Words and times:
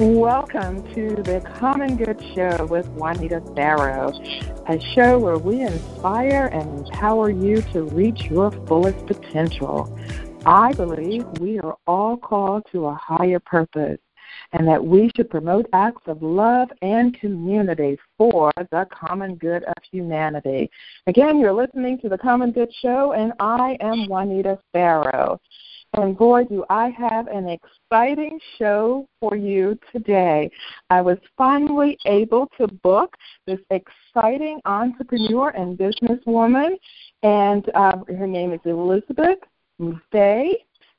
Welcome 0.00 0.82
to 0.94 1.22
the 1.22 1.42
Common 1.58 1.94
Good 1.98 2.18
Show 2.34 2.64
with 2.70 2.88
Juanita 2.88 3.42
Barrow, 3.54 4.10
a 4.66 4.80
show 4.94 5.18
where 5.18 5.36
we 5.36 5.60
inspire 5.60 6.46
and 6.54 6.86
empower 6.86 7.28
you 7.28 7.60
to 7.74 7.82
reach 7.82 8.22
your 8.22 8.50
fullest 8.66 9.04
potential. 9.04 9.94
I 10.46 10.72
believe 10.72 11.26
we 11.38 11.58
are 11.60 11.76
all 11.86 12.16
called 12.16 12.62
to 12.72 12.86
a 12.86 12.94
higher 12.94 13.40
purpose 13.40 13.98
and 14.52 14.66
that 14.66 14.82
we 14.82 15.10
should 15.14 15.28
promote 15.28 15.66
acts 15.74 16.02
of 16.06 16.22
love 16.22 16.70
and 16.80 17.12
community 17.20 17.98
for 18.16 18.50
the 18.56 18.86
common 18.90 19.34
good 19.34 19.64
of 19.64 19.74
humanity. 19.92 20.70
Again, 21.08 21.38
you're 21.38 21.52
listening 21.52 21.98
to 21.98 22.08
the 22.08 22.16
Common 22.16 22.52
Good 22.52 22.72
Show, 22.80 23.12
and 23.12 23.34
I 23.38 23.76
am 23.80 24.06
Juanita 24.06 24.60
Barrow. 24.72 25.38
And 25.94 26.16
boy, 26.16 26.44
do 26.44 26.64
I 26.70 26.90
have 26.90 27.26
an 27.26 27.48
exciting 27.48 28.38
show 28.58 29.08
for 29.18 29.34
you 29.36 29.76
today. 29.92 30.48
I 30.88 31.00
was 31.00 31.18
finally 31.36 31.98
able 32.06 32.48
to 32.58 32.68
book 32.68 33.16
this 33.46 33.58
exciting 33.70 34.60
entrepreneur 34.66 35.50
and 35.50 35.76
businesswoman, 35.76 36.76
and 37.24 37.74
um, 37.74 38.04
her 38.06 38.26
name 38.26 38.52
is 38.52 38.60
Elizabeth 38.64 39.38
Mufay, 39.80 40.52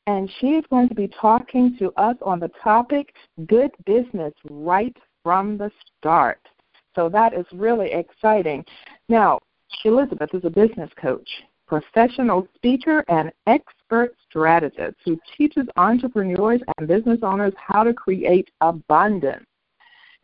and 0.08 0.30
she 0.40 0.48
is 0.48 0.66
going 0.70 0.90
to 0.90 0.96
be 0.96 1.08
talking 1.08 1.78
to 1.80 1.94
us 1.96 2.18
on 2.22 2.42
the 2.42 2.52
topic 2.62 3.14
Good 3.46 3.72
Business 3.86 4.34
Right 4.50 4.96
from 5.24 5.58
the 5.58 5.72
Start. 6.00 6.42
So 6.96 7.08
that 7.08 7.34
is 7.34 7.46
really 7.54 7.94
exciting. 7.94 8.66
Now, 9.08 9.40
Elizabeth 9.86 10.34
is 10.34 10.44
a 10.44 10.50
business 10.50 10.90
coach 11.02 11.30
professional 11.72 12.46
speaker 12.54 13.06
and 13.08 13.32
expert 13.48 14.14
strategist 14.28 14.98
who 15.06 15.18
teaches 15.38 15.66
entrepreneurs 15.78 16.60
and 16.78 16.86
business 16.86 17.20
owners 17.24 17.54
how 17.56 17.82
to 17.82 17.94
create 17.94 18.52
abundance. 18.60 19.46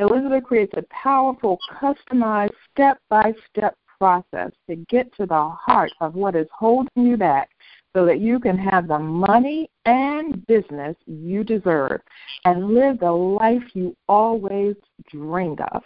Elizabeth 0.01 0.43
creates 0.43 0.73
a 0.75 0.83
powerful, 0.91 1.57
customized, 1.81 2.51
step 2.73 2.99
by 3.07 3.33
step 3.49 3.77
process 3.97 4.51
to 4.69 4.75
get 4.89 5.07
to 5.15 5.25
the 5.25 5.49
heart 5.49 5.91
of 6.01 6.15
what 6.15 6.35
is 6.35 6.47
holding 6.53 6.89
you 6.97 7.15
back 7.15 7.49
so 7.95 8.05
that 8.05 8.19
you 8.19 8.41
can 8.41 8.57
have 8.57 8.89
the 8.89 8.99
money 8.99 9.69
and 9.85 10.45
business 10.47 10.97
you 11.05 11.45
deserve 11.45 12.01
and 12.43 12.73
live 12.73 12.99
the 12.99 13.09
life 13.09 13.63
you 13.73 13.95
always 14.09 14.75
dreamed 15.09 15.61
of. 15.71 15.81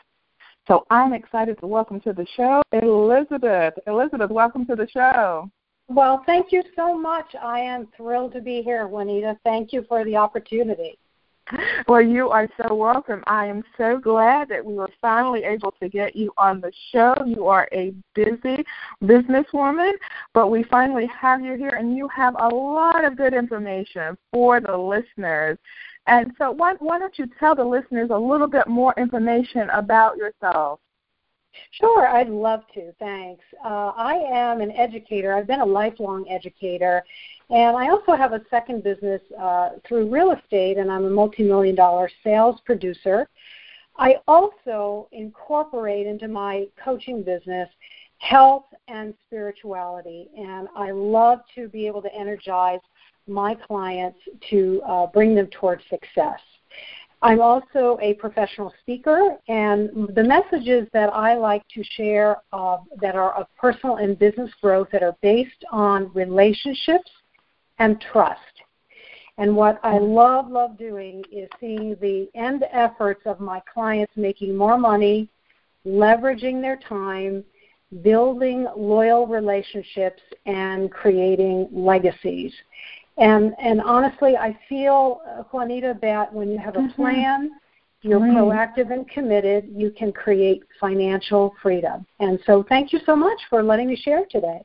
So 0.67 0.85
I'm 0.89 1.13
excited 1.13 1.59
to 1.59 1.67
welcome 1.67 1.99
to 2.01 2.13
the 2.13 2.25
show 2.35 2.61
Elizabeth. 2.71 3.73
Elizabeth, 3.87 4.29
welcome 4.29 4.65
to 4.67 4.75
the 4.75 4.87
show. 4.87 5.49
Well, 5.87 6.23
thank 6.25 6.51
you 6.51 6.63
so 6.75 6.97
much. 6.97 7.35
I 7.41 7.59
am 7.59 7.87
thrilled 7.97 8.33
to 8.33 8.41
be 8.41 8.61
here, 8.61 8.87
Juanita. 8.87 9.37
Thank 9.43 9.73
you 9.73 9.83
for 9.89 10.05
the 10.05 10.15
opportunity. 10.15 10.97
Well, 11.87 12.01
you 12.01 12.29
are 12.29 12.47
so 12.61 12.73
welcome. 12.73 13.23
I 13.27 13.45
am 13.47 13.63
so 13.77 13.97
glad 13.97 14.47
that 14.49 14.63
we 14.63 14.75
were 14.75 14.89
finally 15.01 15.43
able 15.43 15.73
to 15.81 15.89
get 15.89 16.15
you 16.15 16.31
on 16.37 16.61
the 16.61 16.71
show. 16.91 17.13
You 17.25 17.47
are 17.47 17.67
a 17.73 17.93
busy 18.15 18.63
businesswoman, 19.03 19.91
but 20.33 20.47
we 20.47 20.63
finally 20.63 21.07
have 21.07 21.41
you 21.41 21.55
here, 21.55 21.75
and 21.77 21.97
you 21.97 22.07
have 22.07 22.35
a 22.39 22.47
lot 22.47 23.03
of 23.03 23.17
good 23.17 23.33
information 23.33 24.17
for 24.31 24.61
the 24.61 24.77
listeners. 24.77 25.57
And 26.11 26.33
so, 26.37 26.51
why, 26.51 26.73
why 26.79 26.99
don't 26.99 27.17
you 27.17 27.25
tell 27.39 27.55
the 27.55 27.63
listeners 27.63 28.09
a 28.11 28.17
little 28.17 28.47
bit 28.47 28.67
more 28.67 28.93
information 28.97 29.69
about 29.69 30.17
yourself? 30.17 30.81
Sure, 31.71 32.05
I'd 32.05 32.27
love 32.27 32.63
to. 32.73 32.91
Thanks. 32.99 33.45
Uh, 33.63 33.93
I 33.95 34.15
am 34.15 34.59
an 34.59 34.71
educator. 34.71 35.33
I've 35.33 35.47
been 35.47 35.61
a 35.61 35.65
lifelong 35.65 36.25
educator, 36.29 37.01
and 37.49 37.77
I 37.77 37.87
also 37.87 38.17
have 38.17 38.33
a 38.33 38.41
second 38.49 38.83
business 38.83 39.21
uh, 39.39 39.69
through 39.87 40.09
real 40.09 40.33
estate, 40.33 40.77
and 40.77 40.91
I'm 40.91 41.05
a 41.05 41.09
multi-million 41.09 41.75
dollar 41.75 42.09
sales 42.25 42.59
producer. 42.65 43.29
I 43.95 44.15
also 44.27 45.07
incorporate 45.13 46.07
into 46.07 46.27
my 46.27 46.65
coaching 46.83 47.23
business 47.23 47.69
health 48.17 48.65
and 48.89 49.13
spirituality, 49.27 50.27
and 50.37 50.67
I 50.75 50.91
love 50.91 51.39
to 51.55 51.69
be 51.69 51.87
able 51.87 52.01
to 52.01 52.13
energize 52.13 52.81
my 53.27 53.55
clients 53.55 54.19
to 54.49 54.81
uh, 54.85 55.07
bring 55.07 55.35
them 55.35 55.47
towards 55.47 55.83
success. 55.89 56.39
I'm 57.23 57.39
also 57.39 57.99
a 58.01 58.15
professional 58.15 58.73
speaker, 58.81 59.37
and 59.47 60.09
the 60.15 60.23
messages 60.23 60.87
that 60.91 61.13
I 61.13 61.35
like 61.35 61.63
to 61.75 61.83
share 61.95 62.37
uh, 62.51 62.77
that 62.99 63.15
are 63.15 63.33
of 63.33 63.45
personal 63.59 63.97
and 63.97 64.17
business 64.17 64.49
growth 64.59 64.87
that 64.91 65.03
are 65.03 65.15
based 65.21 65.63
on 65.71 66.11
relationships 66.15 67.11
and 67.77 68.01
trust. 68.11 68.39
And 69.37 69.55
what 69.55 69.79
I 69.83 69.97
love, 69.99 70.49
love 70.49 70.77
doing 70.77 71.23
is 71.31 71.47
seeing 71.59 71.95
the 72.01 72.27
end 72.35 72.65
efforts 72.71 73.21
of 73.25 73.39
my 73.39 73.61
clients 73.71 74.13
making 74.15 74.55
more 74.55 74.77
money, 74.77 75.29
leveraging 75.85 76.61
their 76.61 76.77
time, 76.77 77.43
building 78.01 78.67
loyal 78.75 79.27
relationships, 79.27 80.21
and 80.45 80.91
creating 80.91 81.69
legacies. 81.71 82.53
And 83.17 83.53
and 83.59 83.81
honestly, 83.81 84.37
I 84.37 84.57
feel 84.69 85.21
uh, 85.27 85.43
Juanita 85.51 85.97
that 86.01 86.33
when 86.33 86.49
you 86.49 86.57
have 86.57 86.75
a 86.75 86.79
mm-hmm. 86.79 87.01
plan, 87.01 87.51
you're 88.01 88.19
right. 88.19 88.31
proactive 88.31 88.91
and 88.91 89.07
committed, 89.09 89.69
you 89.71 89.91
can 89.91 90.11
create 90.11 90.63
financial 90.79 91.53
freedom. 91.61 92.05
And 92.19 92.39
so, 92.45 92.63
thank 92.67 92.93
you 92.93 92.99
so 93.05 93.15
much 93.15 93.39
for 93.49 93.61
letting 93.61 93.87
me 93.87 93.95
share 93.95 94.23
today. 94.29 94.61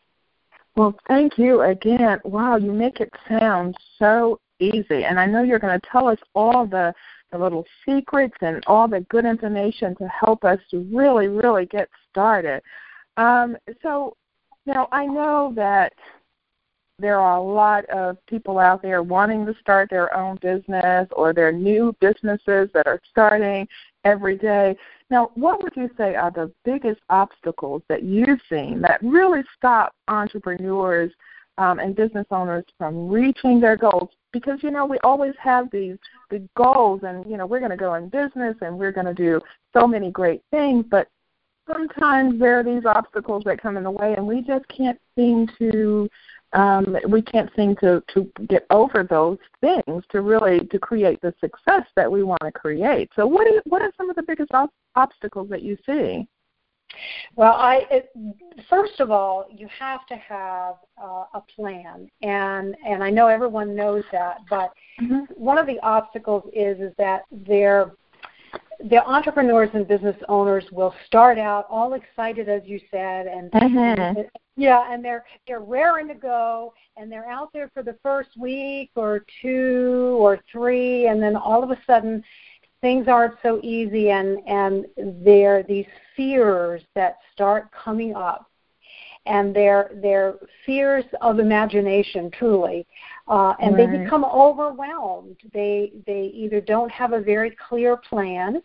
Well, 0.77 0.95
thank 1.09 1.39
you 1.39 1.63
again. 1.63 2.21
Wow, 2.25 2.57
you 2.57 2.73
make 2.73 3.01
it 3.01 3.11
sound 3.29 3.75
so 3.99 4.41
easy. 4.61 5.05
And 5.05 5.19
I 5.19 5.27
know 5.27 5.43
you're 5.43 5.59
going 5.59 5.79
to 5.79 5.87
tell 5.91 6.09
us 6.09 6.19
all 6.35 6.67
the 6.67 6.95
the 7.33 7.39
little 7.39 7.65
secrets 7.85 8.37
and 8.41 8.63
all 8.67 8.87
the 8.87 9.01
good 9.09 9.25
information 9.25 9.97
to 9.97 10.09
help 10.09 10.45
us 10.45 10.61
to 10.71 10.87
really, 10.93 11.27
really 11.27 11.67
get 11.67 11.89
started. 12.09 12.63
Um, 13.17 13.57
so 13.83 14.17
now 14.65 14.89
I 14.93 15.07
know 15.07 15.53
that 15.57 15.93
there 16.99 17.21
are 17.21 17.37
a 17.37 17.43
lot 17.43 17.85
of 17.87 18.17
people 18.27 18.59
out 18.59 18.81
there 18.81 19.03
wanting 19.03 19.45
to 19.45 19.55
start 19.61 19.91
their 19.91 20.15
own 20.17 20.39
business 20.41 21.07
or 21.13 21.33
their 21.33 21.53
new 21.53 21.95
businesses 22.01 22.71
that 22.73 22.87
are 22.87 23.01
starting 23.11 23.69
every 24.05 24.37
day. 24.37 24.77
Now, 25.11 25.31
what 25.35 25.63
would 25.63 25.77
you 25.77 25.91
say 25.99 26.15
are 26.15 26.31
the 26.31 26.51
biggest 26.65 27.01
obstacles 27.11 27.83
that 27.89 28.03
you've 28.03 28.41
seen 28.49 28.81
that 28.83 29.03
really 29.03 29.43
stop 29.57 29.95
entrepreneurs 30.09 31.13
um, 31.59 31.79
and 31.81 31.95
business 31.95 32.27
owners 32.31 32.65
from 32.79 33.09
reaching 33.09 33.61
their 33.61 33.77
goals? 33.77 34.11
Because 34.33 34.63
you 34.63 34.71
know 34.71 34.87
we 34.87 34.99
always 34.99 35.35
have 35.39 35.71
these 35.71 35.97
big 36.31 36.49
goals, 36.55 37.03
and 37.03 37.29
you 37.31 37.37
know 37.37 37.47
we're 37.47 37.61
going 37.61 37.71
to 37.71 37.77
go 37.77 37.95
in 37.95 38.09
business 38.09 38.57
and 38.63 38.79
we're 38.79 38.93
going 38.93 39.07
to 39.07 39.15
do 39.15 39.41
so 39.75 39.87
many 39.87 40.11
great 40.11 40.43
things, 40.51 40.85
but 40.91 41.09
sometimes 41.71 42.39
there 42.39 42.61
are 42.61 42.63
these 42.63 42.85
obstacles 42.85 43.45
that 43.45 43.61
come 43.61 43.77
in 43.77 43.83
the 43.83 43.91
way, 43.91 44.15
and 44.17 44.27
we 44.27 44.41
just 44.41 44.67
can't 44.69 44.99
seem 45.17 45.49
to 45.59 46.09
um, 46.57 46.97
we 47.09 47.21
can't 47.21 47.51
seem 47.55 47.77
to 47.77 48.03
to 48.15 48.31
get 48.49 48.67
over 48.71 49.05
those 49.05 49.39
things 49.61 50.03
to 50.11 50.23
really 50.23 50.67
to 50.67 50.79
create 50.79 51.21
the 51.21 51.35
success 51.39 51.85
that 51.97 52.11
we 52.11 52.23
want 52.23 52.41
to 52.43 52.51
create. 52.51 53.11
So, 53.15 53.27
what 53.27 53.47
is 53.47 53.61
what 53.67 53.83
are 53.83 53.93
some 53.97 54.09
of 54.09 54.17
the 54.17 54.23
biggest 54.23 54.51
obstacles 54.97 55.51
that 55.51 55.63
you 55.63 55.77
see? 55.85 56.27
Well, 57.35 57.53
I 57.53 57.87
it, 57.91 58.11
first 58.71 59.01
of 59.01 59.11
all, 59.11 59.47
you 59.55 59.69
have 59.79 60.07
to 60.07 60.17
have 60.17 60.77
uh, 61.03 61.25
a 61.35 61.43
plan, 61.55 62.11
and 62.23 62.75
and 62.87 63.05
I 63.05 63.11
know 63.11 63.29
everyone 63.29 63.77
knows 63.77 64.05
that, 64.13 64.39
but 64.49 64.73
mm-hmm. 65.01 65.25
one 65.35 65.59
of 65.59 65.67
the 65.67 65.79
obstacles 65.81 66.45
is 66.55 66.81
is 66.81 66.93
that 66.97 67.25
they're 67.31 67.93
the 68.81 69.05
entrepreneurs 69.05 69.71
and 69.75 69.87
business 69.89 70.17
owners 70.29 70.65
will 70.73 70.95
start 71.07 71.39
out 71.39 71.67
all 71.71 71.95
excited, 71.95 72.49
as 72.49 72.63
you 72.65 72.81
said, 72.91 73.27
and, 73.27 73.51
mm-hmm. 73.51 74.21
yeah, 74.57 74.93
and 74.93 75.05
they're 75.05 75.25
they're 75.47 75.61
raring 75.61 76.09
to 76.09 76.15
go, 76.15 76.75
and 76.97 77.11
they're 77.11 77.29
out 77.29 77.53
there 77.53 77.71
for 77.73 77.83
the 77.83 77.97
first 78.03 78.31
week 78.39 78.91
or 78.95 79.25
two 79.43 80.17
or 80.21 80.41
three, 80.51 81.07
and 81.07 81.23
then 81.23 81.37
all 81.37 81.63
of 81.63 81.71
a 81.71 81.79
sudden, 81.87 82.23
things 82.81 83.09
aren't 83.09 83.35
so 83.43 83.61
easy, 83.63 84.11
and 84.11 84.39
and 84.47 84.87
there 85.25 85.59
are 85.59 85.63
these 85.63 85.87
fears 86.15 86.83
that 86.95 87.17
start 87.33 87.69
coming 87.73 88.15
up, 88.15 88.51
and 89.27 89.55
they're 89.55 89.91
they're 90.03 90.35
fears 90.65 91.05
of 91.21 91.39
imagination, 91.39 92.31
truly, 92.31 92.87
uh, 93.29 93.55
and 93.61 93.77
right. 93.77 93.91
they 93.91 93.99
become 93.99 94.25
overwhelmed. 94.25 95.37
They 95.53 95.93
they 96.07 96.31
either 96.35 96.61
don't 96.61 96.91
have 96.91 97.13
a 97.13 97.21
very 97.21 97.57
clear 97.69 97.97
plan. 97.97 98.63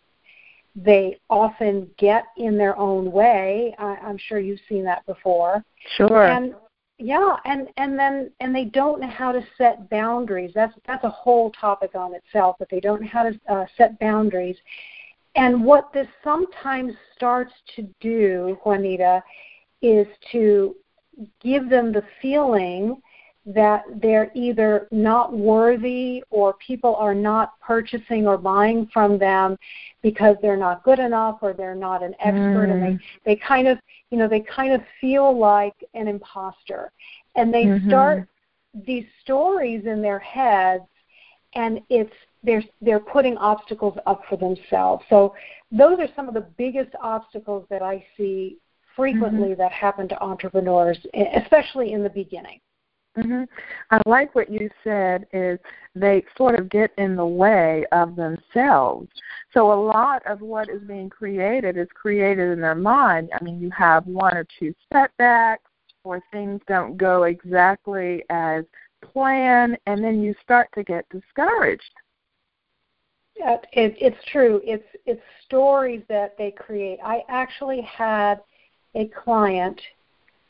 They 0.75 1.19
often 1.29 1.89
get 1.97 2.23
in 2.37 2.57
their 2.57 2.77
own 2.77 3.11
way. 3.11 3.75
I, 3.77 3.97
I'm 4.03 4.17
sure 4.17 4.39
you've 4.39 4.61
seen 4.69 4.85
that 4.85 5.05
before. 5.05 5.63
Sure. 5.97 6.25
And 6.25 6.55
yeah, 6.97 7.35
and 7.45 7.67
and 7.77 7.97
then 7.97 8.31
and 8.39 8.55
they 8.55 8.65
don't 8.65 9.01
know 9.01 9.09
how 9.09 9.31
to 9.31 9.45
set 9.57 9.89
boundaries. 9.89 10.51
That's 10.53 10.73
that's 10.87 11.03
a 11.03 11.09
whole 11.09 11.51
topic 11.51 11.95
on 11.95 12.13
itself. 12.13 12.55
But 12.59 12.69
they 12.69 12.79
don't 12.79 13.01
know 13.01 13.07
how 13.07 13.23
to 13.23 13.39
uh, 13.49 13.65
set 13.77 13.99
boundaries. 13.99 14.57
And 15.35 15.63
what 15.63 15.93
this 15.93 16.07
sometimes 16.23 16.93
starts 17.15 17.53
to 17.77 17.87
do, 18.01 18.57
Juanita, 18.65 19.23
is 19.81 20.07
to 20.31 20.75
give 21.41 21.69
them 21.69 21.91
the 21.91 22.03
feeling 22.21 23.01
that 23.45 23.83
they're 24.01 24.31
either 24.35 24.87
not 24.91 25.33
worthy 25.33 26.23
or 26.29 26.53
people 26.65 26.95
are 26.95 27.15
not 27.15 27.59
purchasing 27.59 28.27
or 28.27 28.37
buying 28.37 28.87
from 28.93 29.17
them 29.17 29.57
because 30.03 30.35
they're 30.41 30.57
not 30.57 30.83
good 30.83 30.99
enough 30.99 31.39
or 31.41 31.53
they're 31.53 31.73
not 31.73 32.03
an 32.03 32.13
expert 32.19 32.67
mm. 32.67 32.71
and 32.71 32.83
they 32.83 32.91
mm. 32.91 32.99
they 33.25 33.35
kind 33.35 33.67
of 33.67 33.79
you 34.11 34.17
know 34.17 34.27
they 34.27 34.41
kind 34.41 34.73
of 34.73 34.81
feel 34.99 35.37
like 35.37 35.73
an 35.95 36.07
imposter 36.07 36.91
and 37.35 37.51
they 37.51 37.65
mm-hmm. 37.65 37.87
start 37.87 38.27
these 38.85 39.05
stories 39.23 39.85
in 39.85 40.03
their 40.03 40.19
heads 40.19 40.83
and 41.55 41.81
it's 41.89 42.13
they're 42.43 42.63
they're 42.79 42.99
putting 42.99 43.37
obstacles 43.37 43.97
up 44.05 44.21
for 44.29 44.37
themselves 44.37 45.03
so 45.09 45.33
those 45.71 45.97
are 45.99 46.07
some 46.15 46.27
of 46.27 46.35
the 46.35 46.45
biggest 46.57 46.91
obstacles 47.01 47.65
that 47.71 47.81
i 47.81 48.05
see 48.15 48.57
frequently 48.95 49.49
mm-hmm. 49.49 49.61
that 49.61 49.71
happen 49.71 50.07
to 50.07 50.21
entrepreneurs 50.21 50.97
especially 51.35 51.93
in 51.93 52.03
the 52.03 52.09
beginning 52.09 52.59
Mm-hmm. 53.17 53.43
I 53.89 53.99
like 54.05 54.33
what 54.35 54.49
you 54.49 54.69
said 54.83 55.27
is 55.33 55.59
they 55.95 56.23
sort 56.37 56.57
of 56.57 56.69
get 56.69 56.91
in 56.97 57.15
the 57.15 57.25
way 57.25 57.85
of 57.91 58.15
themselves. 58.15 59.09
So 59.53 59.73
a 59.73 59.81
lot 59.81 60.25
of 60.25 60.39
what 60.39 60.69
is 60.69 60.81
being 60.83 61.09
created 61.09 61.77
is 61.77 61.89
created 61.93 62.51
in 62.51 62.61
their 62.61 62.75
mind. 62.75 63.29
I 63.33 63.43
mean, 63.43 63.59
you 63.59 63.69
have 63.71 64.07
one 64.07 64.37
or 64.37 64.45
two 64.57 64.73
setbacks 64.93 65.69
or 66.05 66.21
things 66.31 66.61
don't 66.67 66.97
go 66.97 67.23
exactly 67.23 68.23
as 68.29 68.63
planned 69.03 69.77
and 69.87 70.01
then 70.01 70.21
you 70.21 70.33
start 70.41 70.69
to 70.75 70.83
get 70.83 71.05
discouraged. 71.09 71.91
Yeah, 73.35 73.57
it, 73.73 73.95
it's 73.99 74.23
true. 74.31 74.61
It's 74.63 74.85
it's 75.05 75.21
stories 75.45 76.03
that 76.09 76.37
they 76.37 76.51
create. 76.51 76.99
I 77.03 77.23
actually 77.27 77.81
had 77.81 78.41
a 78.95 79.07
client 79.07 79.79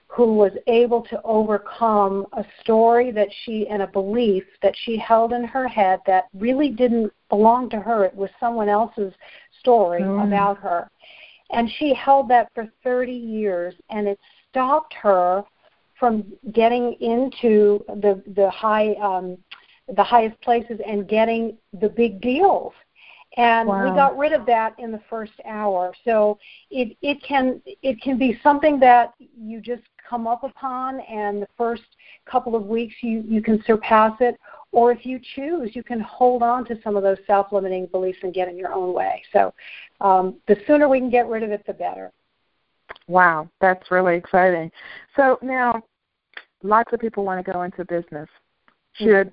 who 0.08 0.34
was 0.34 0.52
able 0.68 1.02
to 1.04 1.22
overcome 1.24 2.26
a 2.34 2.44
story 2.62 3.12
that 3.12 3.30
she 3.44 3.68
and 3.70 3.82
a 3.82 3.88
belief 3.88 4.44
that 4.62 4.76
she 4.84 4.98
held 4.98 5.32
in 5.32 5.44
her 5.46 5.68
head 5.68 6.00
that 6.06 6.26
really 6.34 6.70
didn't 6.70 7.12
belong 7.30 7.70
to 7.70 7.80
her. 7.80 8.04
It 8.04 8.14
was 8.14 8.30
someone 8.38 8.68
else's 8.68 9.14
story 9.62 10.02
mm. 10.02 10.28
about 10.28 10.58
her. 10.58 10.90
And 11.52 11.70
she 11.78 11.94
held 11.94 12.30
that 12.30 12.50
for 12.54 12.68
30 12.84 13.12
years, 13.12 13.74
and 13.90 14.08
it 14.08 14.20
stopped 14.50 14.94
her 14.96 15.44
from 15.98 16.26
getting 16.54 16.94
into 17.00 17.84
the 17.88 18.22
the 18.36 18.50
high 18.50 18.94
um, 18.96 19.38
the 19.96 20.04
highest 20.04 20.40
places 20.42 20.80
and 20.86 21.08
getting 21.08 21.58
the 21.80 21.90
big 21.90 22.22
deals 22.22 22.74
and 23.38 23.68
wow. 23.68 23.84
we 23.84 23.96
got 23.96 24.18
rid 24.18 24.34
of 24.34 24.46
that 24.46 24.76
in 24.78 24.92
the 24.92 25.02
first 25.10 25.32
hour. 25.46 25.94
So 26.04 26.38
it 26.70 26.98
it 27.02 27.24
can 27.24 27.62
it 27.66 28.02
can 28.02 28.18
be 28.18 28.40
something 28.44 28.80
that 28.82 29.14
you 29.20 29.62
just 29.62 29.84
come 30.10 30.28
up 30.28 30.44
upon 30.44 31.00
and 31.02 31.42
the 31.42 31.48
first 31.58 31.84
couple 32.26 32.56
of 32.56 32.66
weeks 32.66 32.96
you 33.02 33.24
you 33.26 33.42
can 33.42 33.64
surpass 33.66 34.14
it. 34.20 34.38
Or 34.74 34.92
if 34.92 35.06
you 35.06 35.20
choose 35.36 35.76
you 35.76 35.84
can 35.84 36.02
hold 36.02 36.44
on 36.44 36.66
to 36.66 36.78
some 36.84 36.98
of 36.98 37.04
those 37.04 37.18
self-limiting 37.26 37.88
beliefs 37.88 38.20
and 38.24 38.34
get 38.34 38.50
in 38.50 38.58
your 38.58 38.74
own 38.74 38.94
way. 38.94 39.24
So 39.32 39.54
um, 40.02 40.36
the 40.48 40.58
sooner 40.68 40.90
we 40.90 41.00
can 41.00 41.10
get 41.10 41.28
rid 41.28 41.44
of 41.44 41.52
it 41.52 41.66
the 41.66 41.74
better. 41.74 42.12
Wow. 43.08 43.50
That's 43.62 43.90
really 43.92 44.18
exciting. 44.18 44.72
So 45.16 45.40
now 45.42 45.82
lots 46.64 46.92
of 46.92 47.00
people 47.00 47.24
want 47.24 47.46
to 47.46 47.52
go 47.52 47.64
into 47.64 47.86
business. 47.86 48.28
Should 48.94 49.32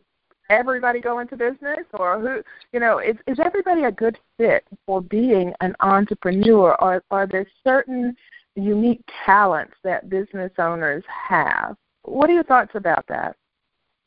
everybody 0.50 1.00
go 1.00 1.18
into 1.18 1.36
business? 1.36 1.84
Or 1.94 2.20
who 2.20 2.42
you 2.72 2.80
know 2.80 2.98
is 2.98 3.16
is 3.26 3.38
everybody 3.44 3.84
a 3.84 3.92
good 3.92 4.18
fit 4.36 4.64
for 4.86 5.00
being 5.00 5.52
an 5.60 5.74
entrepreneur? 5.80 6.80
Or 6.80 7.02
are 7.10 7.26
there 7.26 7.46
certain 7.64 8.16
unique 8.54 9.02
talents 9.24 9.74
that 9.84 10.10
business 10.10 10.52
owners 10.58 11.04
have? 11.06 11.76
What 12.02 12.30
are 12.30 12.34
your 12.34 12.44
thoughts 12.44 12.72
about 12.74 13.04
that? 13.08 13.36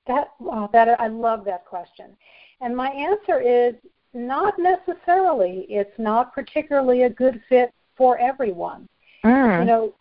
That 0.08 0.30
wow, 0.40 0.70
that 0.74 1.00
i 1.00 1.08
love 1.08 1.46
that 1.46 1.66
question. 1.66 2.18
And 2.60 2.76
my 2.76 2.90
answer 2.90 3.40
is 3.40 3.76
not 4.14 4.56
necessarily. 4.60 5.66
It's 5.70 5.98
not 5.98 6.34
particularly 6.34 7.04
a 7.04 7.10
good 7.10 7.42
fit 7.50 7.74
for 7.96 8.18
everyone. 8.20 8.88
Mm. 9.24 9.60
you 9.60 9.66
know 9.66 9.94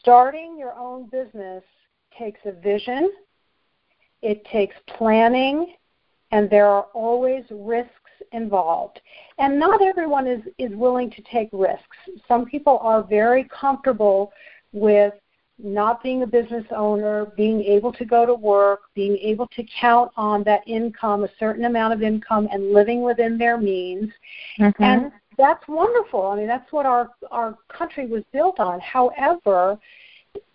starting 0.00 0.56
your 0.58 0.72
own 0.72 1.08
business 1.10 1.62
takes 2.18 2.40
a 2.44 2.52
vision. 2.52 3.12
It 4.20 4.44
takes 4.46 4.76
planning 4.96 5.74
and 6.32 6.48
there 6.50 6.66
are 6.66 6.86
always 6.94 7.44
risks 7.50 7.92
involved. 8.32 9.00
And 9.38 9.58
not 9.58 9.82
everyone 9.82 10.26
is, 10.26 10.40
is 10.58 10.74
willing 10.74 11.10
to 11.10 11.22
take 11.30 11.50
risks. 11.52 11.96
Some 12.26 12.46
people 12.46 12.78
are 12.82 13.02
very 13.02 13.44
comfortable 13.44 14.32
with 14.72 15.12
not 15.58 16.02
being 16.02 16.22
a 16.22 16.26
business 16.26 16.64
owner, 16.74 17.26
being 17.36 17.62
able 17.62 17.92
to 17.92 18.04
go 18.04 18.26
to 18.26 18.34
work, 18.34 18.80
being 18.94 19.16
able 19.18 19.46
to 19.48 19.64
count 19.80 20.10
on 20.16 20.42
that 20.44 20.62
income, 20.66 21.24
a 21.24 21.28
certain 21.38 21.66
amount 21.66 21.92
of 21.92 22.02
income, 22.02 22.48
and 22.50 22.72
living 22.72 23.02
within 23.02 23.38
their 23.38 23.58
means. 23.58 24.10
Mm-hmm. 24.58 24.82
And 24.82 25.12
that's 25.38 25.62
wonderful. 25.68 26.26
I 26.26 26.36
mean, 26.36 26.46
that's 26.46 26.72
what 26.72 26.86
our 26.86 27.10
our 27.30 27.56
country 27.68 28.06
was 28.06 28.22
built 28.32 28.58
on. 28.58 28.80
However, 28.80 29.78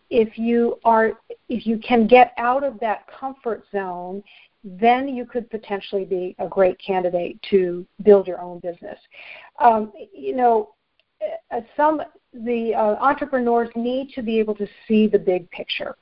if 0.10 0.38
you 0.38 0.78
are 0.84 1.14
if 1.50 1.66
you 1.66 1.78
can 1.80 2.08
get 2.08 2.34
out 2.38 2.64
of 2.64 2.80
that 2.80 3.06
comfort 3.08 3.64
zone 3.72 4.24
then 4.64 5.08
you 5.08 5.26
could 5.26 5.50
potentially 5.50 6.06
be 6.06 6.36
a 6.40 6.48
great 6.48 6.78
candidate 6.80 7.40
to 7.50 7.86
build 8.04 8.28
your 8.28 8.42
own 8.42 8.60
business. 8.60 9.00
Um, 9.60 9.92
you 10.14 10.36
know, 10.36 10.74
uh, 11.52 11.62
some 11.76 12.02
the 12.34 12.74
uh, 12.76 12.96
entrepreneurs 13.04 13.70
need 13.76 14.12
to 14.14 14.22
be 14.22 14.40
able 14.40 14.56
to 14.56 14.68
see 14.88 15.08
the 15.08 15.18
big 15.18 15.50
picture, 15.50 15.96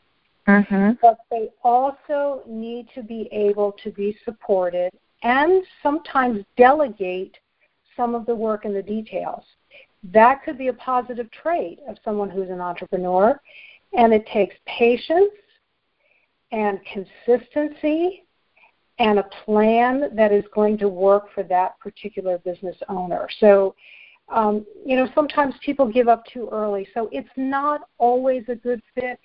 mm-hmm. 0.47 0.91
but 1.01 1.17
they 1.31 1.49
also 1.63 2.41
need 2.47 2.87
to 2.95 3.03
be 3.03 3.29
able 3.31 3.71
to 3.83 3.91
be 3.91 4.17
supported 4.25 4.91
and 5.23 5.63
sometimes 5.81 6.43
delegate 6.57 7.37
some 7.95 8.15
of 8.15 8.25
the 8.25 8.35
work 8.35 8.65
and 8.65 8.75
the 8.75 8.81
details. 8.81 9.43
That 10.03 10.43
could 10.43 10.57
be 10.57 10.67
a 10.67 10.73
positive 10.73 11.29
trait 11.31 11.79
of 11.87 11.97
someone 12.03 12.29
who's 12.29 12.49
an 12.49 12.61
entrepreneur, 12.61 13.39
and 13.97 14.13
it 14.13 14.27
takes 14.27 14.55
patience 14.67 15.31
and 16.51 16.79
consistency 16.91 18.24
and 18.99 19.19
a 19.19 19.23
plan 19.43 20.09
that 20.15 20.31
is 20.31 20.43
going 20.53 20.77
to 20.77 20.87
work 20.87 21.27
for 21.33 21.43
that 21.43 21.77
particular 21.79 22.37
business 22.39 22.77
owner. 22.87 23.27
So, 23.39 23.75
um, 24.29 24.65
you 24.85 24.95
know, 24.95 25.07
sometimes 25.13 25.53
people 25.63 25.91
give 25.91 26.07
up 26.07 26.25
too 26.25 26.49
early. 26.51 26.87
So 26.93 27.09
it's 27.11 27.29
not 27.35 27.81
always 27.97 28.43
a 28.47 28.55
good 28.55 28.81
fit. 28.93 29.19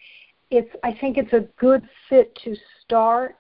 It's 0.51 0.71
I 0.83 0.97
think 1.01 1.17
it's 1.17 1.33
a 1.33 1.47
good 1.59 1.89
fit 2.09 2.37
to 2.45 2.57
start 2.83 3.37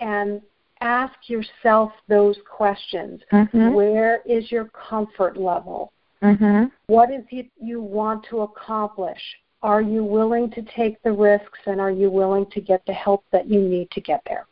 and 0.00 0.40
ask 0.80 1.14
yourself 1.26 1.92
those 2.08 2.36
questions. 2.48 3.20
Mm-hmm. 3.32 3.72
Where 3.72 4.20
is 4.26 4.52
your 4.52 4.66
comfort 4.66 5.36
level? 5.36 5.92
Mm-hmm. 6.22 6.64
What 6.86 7.10
is 7.10 7.24
it 7.30 7.50
you 7.60 7.80
want 7.80 8.24
to 8.30 8.42
accomplish? 8.42 9.20
Are 9.62 9.82
you 9.82 10.04
willing 10.04 10.50
to 10.52 10.62
take 10.76 11.02
the 11.02 11.12
risks 11.12 11.58
and 11.66 11.80
are 11.80 11.90
you 11.90 12.10
willing 12.10 12.46
to 12.52 12.60
get 12.60 12.82
the 12.86 12.92
help 12.92 13.24
that 13.32 13.48
you 13.48 13.60
need 13.60 13.90
to 13.92 14.00
get 14.00 14.22
there? 14.26 14.46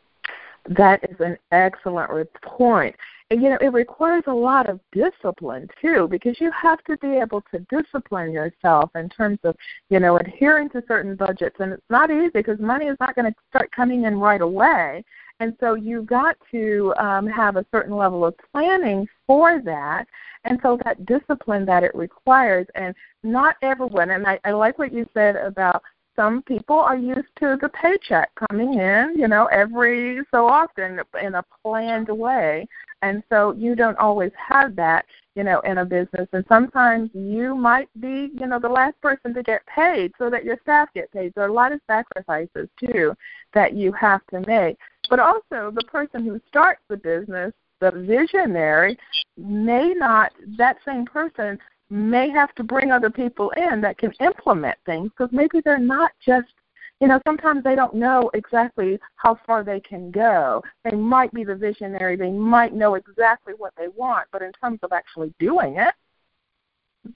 That 0.69 1.03
is 1.09 1.19
an 1.19 1.37
excellent 1.51 2.29
point. 2.41 2.95
And 3.29 3.41
you 3.41 3.49
know, 3.49 3.57
it 3.61 3.73
requires 3.73 4.23
a 4.27 4.33
lot 4.33 4.69
of 4.69 4.79
discipline 4.91 5.67
too, 5.81 6.07
because 6.09 6.39
you 6.39 6.51
have 6.51 6.83
to 6.83 6.97
be 6.97 7.17
able 7.17 7.41
to 7.51 7.59
discipline 7.69 8.31
yourself 8.31 8.91
in 8.95 9.09
terms 9.09 9.39
of, 9.43 9.55
you 9.89 9.99
know, 9.99 10.17
adhering 10.17 10.69
to 10.69 10.83
certain 10.87 11.15
budgets. 11.15 11.55
And 11.59 11.73
it's 11.73 11.89
not 11.89 12.11
easy 12.11 12.29
because 12.33 12.59
money 12.59 12.85
is 12.85 12.97
not 12.99 13.15
going 13.15 13.31
to 13.31 13.35
start 13.49 13.71
coming 13.71 14.03
in 14.03 14.19
right 14.19 14.41
away. 14.41 15.03
And 15.39 15.55
so 15.59 15.73
you've 15.73 16.05
got 16.05 16.37
to 16.51 16.93
um, 16.97 17.27
have 17.27 17.55
a 17.57 17.65
certain 17.71 17.95
level 17.95 18.23
of 18.23 18.35
planning 18.51 19.07
for 19.25 19.61
that. 19.65 20.05
And 20.45 20.59
so 20.61 20.77
that 20.83 21.05
discipline 21.05 21.65
that 21.65 21.83
it 21.83 21.95
requires, 21.95 22.67
and 22.75 22.93
not 23.23 23.55
everyone, 23.61 24.11
and 24.11 24.27
I, 24.27 24.39
I 24.45 24.51
like 24.51 24.77
what 24.77 24.93
you 24.93 25.07
said 25.13 25.35
about 25.37 25.81
some 26.15 26.41
people 26.43 26.77
are 26.77 26.97
used 26.97 27.27
to 27.39 27.57
the 27.61 27.69
paycheck 27.69 28.29
coming 28.49 28.75
in, 28.79 29.13
you 29.15 29.27
know, 29.27 29.45
every 29.47 30.19
so 30.31 30.47
often 30.47 30.99
in 31.21 31.35
a 31.35 31.43
planned 31.63 32.09
way. 32.09 32.67
And 33.01 33.21
so 33.29 33.53
you 33.53 33.75
don't 33.75 33.97
always 33.97 34.31
have 34.37 34.75
that, 34.77 35.05
you 35.35 35.43
know, 35.43 35.59
in 35.61 35.79
a 35.79 35.85
business. 35.85 36.27
And 36.31 36.45
sometimes 36.47 37.09
you 37.13 37.55
might 37.55 37.89
be, 37.99 38.29
you 38.39 38.47
know, 38.47 38.59
the 38.59 38.69
last 38.69 38.99
person 39.01 39.33
to 39.33 39.43
get 39.43 39.65
paid 39.67 40.13
so 40.17 40.29
that 40.29 40.45
your 40.45 40.57
staff 40.61 40.89
get 40.93 41.11
paid. 41.11 41.33
There 41.35 41.43
are 41.43 41.49
a 41.49 41.53
lot 41.53 41.73
of 41.73 41.81
sacrifices 41.85 42.69
too 42.79 43.13
that 43.53 43.73
you 43.73 43.91
have 43.93 44.21
to 44.27 44.39
make. 44.47 44.77
But 45.09 45.19
also 45.19 45.71
the 45.71 45.85
person 45.91 46.23
who 46.23 46.39
starts 46.47 46.81
the 46.87 46.97
business 46.97 47.53
the 47.83 47.91
visionary 47.91 48.97
may 49.37 49.93
not 49.93 50.31
that 50.57 50.77
same 50.85 51.05
person 51.05 51.59
may 51.93 52.27
have 52.27 52.53
to 52.55 52.63
bring 52.63 52.91
other 52.91 53.11
people 53.11 53.51
in 53.51 53.79
that 53.79 53.99
can 53.99 54.11
implement 54.19 54.75
things 54.83 55.11
because 55.15 55.31
maybe 55.31 55.61
they're 55.63 55.77
not 55.77 56.11
just 56.25 56.51
you 56.99 57.07
know 57.07 57.19
sometimes 57.25 57.63
they 57.63 57.75
don't 57.75 57.93
know 57.93 58.31
exactly 58.33 58.99
how 59.15 59.37
far 59.45 59.63
they 59.63 59.79
can 59.79 60.09
go 60.09 60.59
they 60.83 60.95
might 60.95 61.31
be 61.33 61.43
the 61.43 61.55
visionary 61.55 62.15
they 62.15 62.31
might 62.31 62.73
know 62.73 62.95
exactly 62.95 63.53
what 63.59 63.73
they 63.77 63.87
want 63.89 64.27
but 64.31 64.41
in 64.41 64.51
terms 64.53 64.79
of 64.81 64.91
actually 64.91 65.31
doing 65.37 65.77
it 65.77 65.93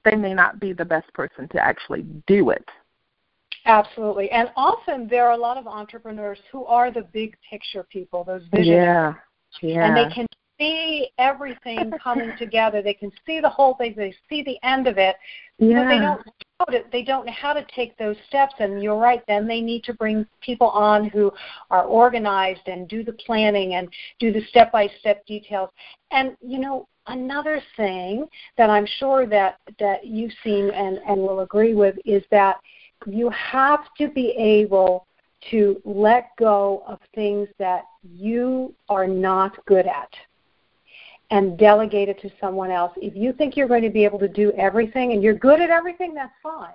they 0.05 0.15
may 0.15 0.33
not 0.33 0.59
be 0.59 0.73
the 0.73 0.85
best 0.85 1.11
person 1.13 1.47
to 1.47 1.59
actually 1.59 2.05
do 2.27 2.51
it 2.51 2.65
Absolutely. 3.65 4.31
And 4.31 4.49
often 4.55 5.09
there 5.09 5.27
are 5.27 5.33
a 5.33 5.37
lot 5.37 5.57
of 5.57 5.67
entrepreneurs 5.67 6.39
who 6.53 6.63
are 6.65 6.89
the 6.89 7.01
big 7.01 7.35
picture 7.49 7.83
people, 7.83 8.23
those 8.23 8.43
visionaries. 8.49 8.85
Yeah. 8.85 9.13
Yeah. 9.61 9.87
And 9.87 9.97
they 9.97 10.13
can 10.13 10.25
see 10.57 11.09
everything 11.17 11.91
coming 12.03 12.31
together. 12.37 12.81
They 12.81 12.93
can 12.93 13.11
see 13.25 13.39
the 13.39 13.49
whole 13.49 13.75
thing. 13.75 13.93
They 13.95 14.13
see 14.29 14.43
the 14.43 14.57
end 14.63 14.87
of 14.87 14.97
it. 14.97 15.15
Yeah. 15.59 15.83
But 15.83 15.89
they 15.89 15.99
don't 15.99 16.25
know 16.25 16.65
to, 16.69 16.89
they 16.91 17.03
don't 17.03 17.25
know 17.25 17.33
how 17.33 17.53
to 17.53 17.65
take 17.75 17.97
those 17.97 18.15
steps. 18.27 18.55
And 18.59 18.81
you're 18.81 18.97
right. 18.97 19.23
Then 19.27 19.47
they 19.47 19.61
need 19.61 19.83
to 19.85 19.93
bring 19.93 20.25
people 20.41 20.69
on 20.69 21.09
who 21.09 21.31
are 21.69 21.83
organized 21.83 22.67
and 22.67 22.87
do 22.87 23.03
the 23.03 23.13
planning 23.13 23.75
and 23.75 23.89
do 24.19 24.31
the 24.31 24.41
step 24.49 24.71
by 24.71 24.89
step 24.99 25.25
details. 25.25 25.69
And 26.11 26.35
you 26.41 26.59
know, 26.59 26.87
another 27.07 27.61
thing 27.75 28.27
that 28.57 28.69
I'm 28.69 28.87
sure 28.99 29.25
that 29.27 29.59
that 29.79 30.05
you've 30.05 30.33
seen 30.43 30.69
and 30.71 30.99
and 31.07 31.17
will 31.17 31.41
agree 31.41 31.73
with 31.73 31.95
is 32.05 32.23
that 32.31 32.57
you 33.05 33.29
have 33.29 33.81
to 33.99 34.09
be 34.09 34.31
able 34.31 35.05
to 35.51 35.79
let 35.85 36.29
go 36.39 36.83
of 36.87 36.99
things 37.13 37.47
that 37.59 37.83
you 38.01 38.73
are 38.89 39.07
not 39.07 39.63
good 39.65 39.85
at 39.85 40.09
and 41.29 41.57
delegate 41.57 42.09
it 42.09 42.21
to 42.21 42.31
someone 42.39 42.71
else. 42.71 42.93
If 42.97 43.15
you 43.15 43.33
think 43.33 43.57
you're 43.57 43.67
going 43.67 43.83
to 43.83 43.89
be 43.89 44.05
able 44.05 44.19
to 44.19 44.27
do 44.27 44.51
everything 44.53 45.11
and 45.11 45.21
you're 45.21 45.33
good 45.33 45.59
at 45.59 45.69
everything, 45.69 46.13
that's 46.13 46.33
fine. 46.41 46.73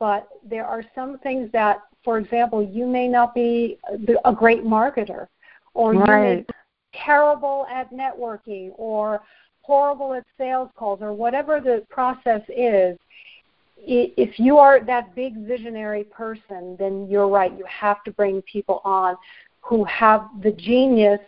But 0.00 0.28
there 0.48 0.66
are 0.66 0.82
some 0.94 1.18
things 1.18 1.50
that, 1.52 1.82
for 2.02 2.18
example, 2.18 2.62
you 2.62 2.86
may 2.86 3.08
not 3.08 3.34
be 3.34 3.78
a 4.24 4.32
great 4.32 4.64
marketer, 4.64 5.28
or 5.74 5.92
right. 5.92 6.06
you 6.06 6.06
may 6.06 6.36
be 6.40 6.46
terrible 6.94 7.66
at 7.70 7.90
networking, 7.92 8.72
or 8.76 9.22
horrible 9.62 10.14
at 10.14 10.24
sales 10.38 10.70
calls, 10.76 11.00
or 11.00 11.12
whatever 11.12 11.60
the 11.60 11.84
process 11.90 12.42
is. 12.48 12.98
If 13.76 14.38
you 14.38 14.56
are 14.58 14.82
that 14.84 15.14
big 15.14 15.36
visionary 15.46 16.04
person, 16.04 16.76
then 16.78 17.06
you're 17.08 17.28
right. 17.28 17.52
You 17.56 17.66
have 17.66 18.02
to 18.04 18.12
bring 18.12 18.40
people 18.42 18.80
on 18.84 19.16
who 19.60 19.84
have 19.84 20.28
the 20.42 20.52
genius 20.52 21.20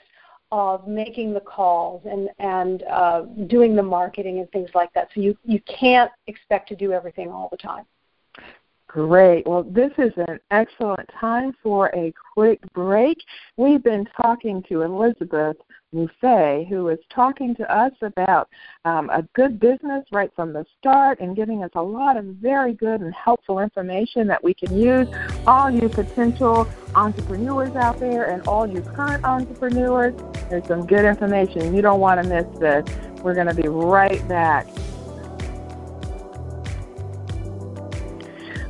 of 0.53 0.87
making 0.87 1.33
the 1.33 1.41
calls 1.41 2.03
and 2.05 2.29
and 2.39 2.83
uh, 2.85 3.23
doing 3.47 3.75
the 3.75 3.83
marketing 3.83 4.39
and 4.39 4.51
things 4.53 4.71
like 4.75 4.93
that. 4.95 5.09
So 5.15 5.21
you 5.21 5.37
you 5.45 5.61
can't 5.63 6.11
expect 6.27 6.69
to 6.69 6.77
do 6.77 6.93
everything 6.93 7.31
all 7.31 7.49
the 7.51 7.57
time. 7.57 7.85
Great. 8.97 9.47
Well, 9.47 9.63
this 9.63 9.93
is 9.99 10.15
an 10.17 10.41
excellent 10.51 11.07
time 11.21 11.55
for 11.63 11.95
a 11.95 12.15
quick 12.33 12.61
break. 12.73 13.19
We've 13.59 13.83
been 13.83 14.09
talking 14.19 14.63
to 14.71 14.81
Elizabeth 14.81 15.59
Muffay, 15.95 16.67
who 16.67 16.89
is 16.89 16.99
talking 17.11 17.55
to 17.57 17.71
us 17.71 17.93
about 18.01 18.49
um, 18.87 19.11
a 19.11 19.21
good 19.35 19.61
business 19.61 20.07
right 20.13 20.31
from 20.35 20.55
the 20.55 20.65
start 20.79 21.21
and 21.21 21.37
giving 21.37 21.63
us 21.63 21.73
a 21.75 21.83
lot 21.83 22.17
of 22.17 22.25
very 22.25 22.73
good 22.73 23.03
and 23.03 23.13
helpful 23.13 23.59
information 23.59 24.27
that 24.29 24.43
we 24.43 24.55
can 24.55 24.75
use. 24.75 25.07
All 25.47 25.71
you 25.71 25.91
potential 25.91 26.67
entrepreneurs 26.95 27.77
out 27.77 28.01
there 28.01 28.31
and 28.31 28.49
all 28.49 28.67
you 28.67 28.81
current 28.81 29.27
entrepreneurs, 29.27 30.15
there's 30.49 30.67
some 30.67 30.87
good 30.87 31.05
information. 31.05 31.77
You 31.77 31.83
don't 31.83 32.01
want 32.01 32.23
to 32.23 32.27
miss 32.27 32.47
this. 32.59 32.89
We're 33.23 33.35
going 33.35 33.49
to 33.49 33.55
be 33.55 33.69
right 33.69 34.27
back. 34.27 34.67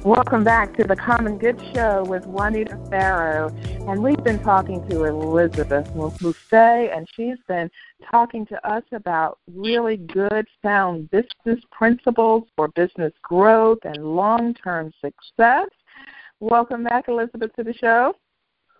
Welcome 0.06 0.44
back 0.44 0.72
to 0.76 0.84
the 0.84 0.94
Common 0.94 1.36
Good 1.36 1.60
Show 1.74 2.04
with 2.04 2.24
Juanita 2.26 2.78
Farrow. 2.88 3.48
And 3.88 4.04
we've 4.04 4.22
been 4.22 4.38
talking 4.38 4.88
to 4.88 5.02
Elizabeth 5.02 5.88
Muffay, 5.94 6.96
and 6.96 7.08
she's 7.16 7.38
been 7.48 7.68
talking 8.08 8.46
to 8.46 8.68
us 8.68 8.84
about 8.92 9.40
really 9.52 9.96
good, 9.96 10.46
sound 10.62 11.10
business 11.10 11.58
principles 11.72 12.44
for 12.54 12.68
business 12.68 13.12
growth 13.20 13.80
and 13.82 14.14
long 14.14 14.54
term 14.54 14.92
success. 15.00 15.66
Welcome 16.38 16.84
back, 16.84 17.08
Elizabeth, 17.08 17.52
to 17.56 17.64
the 17.64 17.74
show. 17.74 18.14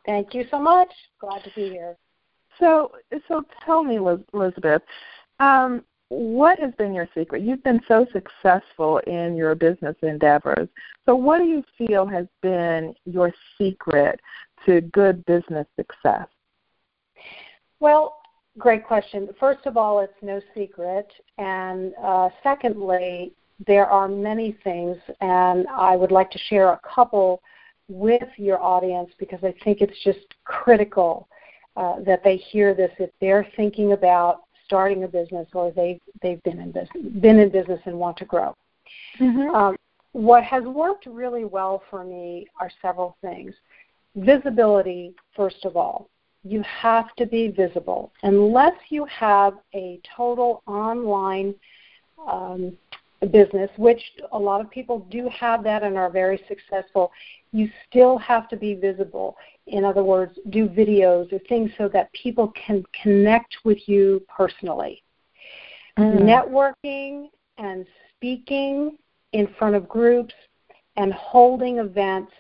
Thank 0.06 0.33
you 0.33 0.45
so 0.49 0.61
much. 0.61 0.92
Glad 1.18 1.42
to 1.42 1.50
be 1.56 1.71
here. 1.71 1.97
So, 2.61 2.92
so 3.26 3.42
tell 3.64 3.83
me, 3.83 3.97
Elizabeth, 3.97 4.83
um, 5.40 5.83
what 6.08 6.58
has 6.60 6.72
been 6.78 6.94
your 6.94 7.08
secret? 7.14 7.42
You've 7.42 7.64
been 7.64 7.80
so 7.88 8.06
successful 8.12 8.98
in 9.06 9.36
your 9.36 9.54
business 9.54 9.96
endeavors. 10.02 10.68
So, 11.04 11.16
what 11.16 11.38
do 11.38 11.44
you 11.44 11.64
feel 11.76 12.06
has 12.06 12.26
been 12.42 12.94
your 13.04 13.32
secret 13.58 14.20
to 14.66 14.80
good 14.80 15.25
business 15.26 15.66
success? 15.76 16.28
Well, 17.80 18.18
great 18.58 18.86
question. 18.86 19.28
First 19.38 19.66
of 19.66 19.76
all, 19.76 20.00
it's 20.00 20.12
no 20.22 20.40
secret. 20.54 21.10
And 21.38 21.92
uh, 22.02 22.28
secondly, 22.42 23.32
there 23.66 23.86
are 23.86 24.08
many 24.08 24.56
things, 24.62 24.96
and 25.20 25.66
I 25.68 25.96
would 25.96 26.12
like 26.12 26.30
to 26.30 26.38
share 26.50 26.68
a 26.68 26.80
couple 26.94 27.42
with 27.88 28.28
your 28.36 28.60
audience 28.62 29.10
because 29.18 29.38
I 29.42 29.54
think 29.64 29.80
it's 29.80 30.04
just 30.04 30.34
critical 30.44 31.28
uh, 31.76 32.00
that 32.00 32.22
they 32.25 32.36
hear 32.36 32.75
this 32.75 32.90
if 32.98 33.10
they're 33.20 33.46
thinking 33.56 33.92
about 33.92 34.45
starting 34.66 35.04
a 35.04 35.08
business 35.08 35.49
or 35.54 35.73
they've 35.73 36.00
they've 36.23 36.42
been 36.42 36.61
in 36.61 36.73
business 36.73 37.20
been 37.20 37.38
in 37.38 37.49
business 37.50 37.80
and 37.87 37.99
want 37.99 38.16
to 38.18 38.25
grow. 38.26 38.54
Mm-hmm. 39.18 39.54
Um, 39.54 39.76
what 40.12 40.44
has 40.44 40.64
worked 40.64 41.06
really 41.06 41.44
well 41.44 41.82
for 41.90 42.04
me 42.04 42.46
are 42.61 42.70
several 42.82 43.16
things. 43.20 43.54
Visibility, 44.14 45.14
first 45.35 45.64
of 45.64 45.76
all. 45.76 46.08
You 46.42 46.62
have 46.62 47.14
to 47.16 47.26
be 47.26 47.49
visible. 47.49 48.12
Unless 48.23 48.75
you 48.88 49.04
have 49.06 49.54
a 49.75 50.00
total 50.16 50.62
online 50.66 51.54
um, 52.30 52.76
business, 53.32 53.70
which 53.76 54.00
a 54.32 54.38
lot 54.38 54.61
of 54.61 54.70
people 54.70 55.00
do 55.11 55.28
have 55.28 55.64
that 55.64 55.82
and 55.82 55.96
are 55.96 56.11
very 56.11 56.40
successful, 56.49 57.11
you 57.52 57.68
still 57.88 58.16
have 58.18 58.49
to 58.49 58.56
be 58.56 58.75
visible. 58.75 59.37
In 59.66 59.85
other 59.85 60.04
words, 60.04 60.38
do 60.50 60.68
videos 60.68 61.32
or 61.32 61.40
things 61.49 61.70
so 61.76 61.88
that 61.88 62.12
people 62.12 62.52
can 62.66 62.85
connect 63.02 63.56
with 63.64 63.78
you 63.88 64.25
personally. 64.35 65.02
Mm. 65.99 66.23
Networking 66.23 67.28
and 67.58 67.87
speaking 68.14 68.96
in 69.32 69.49
front 69.58 69.75
of 69.75 69.88
groups 69.88 70.35
and 70.96 71.12
holding 71.12 71.78
events 71.78 72.32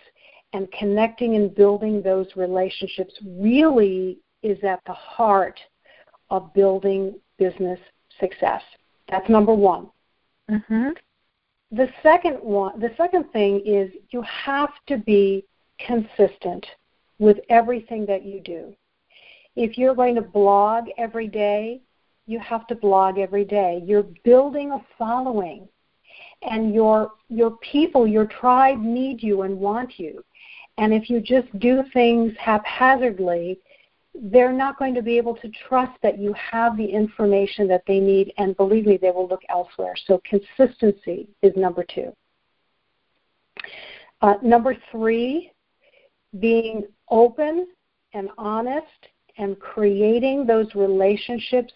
and 0.52 0.70
connecting 0.72 1.34
and 1.34 1.54
building 1.54 2.00
those 2.00 2.26
relationships 2.36 3.12
really 3.24 4.18
is 4.42 4.62
at 4.62 4.80
the 4.86 4.92
heart 4.92 5.58
of 6.30 6.52
building 6.54 7.14
business 7.38 7.78
success. 8.20 8.62
That's 9.08 9.28
number 9.28 9.54
one. 9.54 9.88
Mm-hmm. 10.50 10.90
The 11.72 11.88
second 12.02 12.36
one, 12.36 12.78
the 12.78 12.92
second 12.96 13.24
thing 13.32 13.60
is 13.66 13.90
you 14.10 14.22
have 14.22 14.70
to 14.86 14.98
be 14.98 15.44
consistent 15.84 16.64
with 17.18 17.38
everything 17.48 18.06
that 18.06 18.24
you 18.24 18.40
do. 18.40 18.74
If 19.54 19.78
you're 19.78 19.94
going 19.94 20.14
to 20.16 20.22
blog 20.22 20.86
every 20.98 21.28
day, 21.28 21.80
you 22.26 22.38
have 22.40 22.66
to 22.66 22.74
blog 22.74 23.18
every 23.18 23.44
day. 23.44 23.82
You're 23.84 24.06
building 24.24 24.72
a 24.72 24.84
following 24.98 25.68
and 26.42 26.74
your 26.74 27.12
your 27.28 27.52
people, 27.58 28.06
your 28.06 28.26
tribe 28.26 28.80
need 28.80 29.22
you 29.22 29.42
and 29.42 29.58
want 29.58 29.98
you. 29.98 30.22
And 30.78 30.92
if 30.92 31.08
you 31.08 31.20
just 31.20 31.58
do 31.58 31.82
things 31.92 32.32
haphazardly, 32.38 33.58
they're 34.14 34.52
not 34.52 34.78
going 34.78 34.94
to 34.94 35.02
be 35.02 35.16
able 35.16 35.34
to 35.36 35.50
trust 35.68 35.92
that 36.02 36.18
you 36.18 36.34
have 36.34 36.76
the 36.76 36.84
information 36.84 37.66
that 37.68 37.82
they 37.86 38.00
need, 38.00 38.32
and 38.38 38.56
believe 38.56 38.86
me, 38.86 38.96
they 38.96 39.10
will 39.10 39.28
look 39.28 39.42
elsewhere. 39.48 39.94
So, 40.06 40.20
consistency 40.24 41.28
is 41.42 41.54
number 41.56 41.84
two. 41.84 42.12
Uh, 44.22 44.34
number 44.42 44.76
three, 44.90 45.52
being 46.38 46.84
open 47.10 47.66
and 48.12 48.28
honest 48.38 48.86
and 49.38 49.58
creating 49.58 50.46
those 50.46 50.74
relationships 50.74 51.72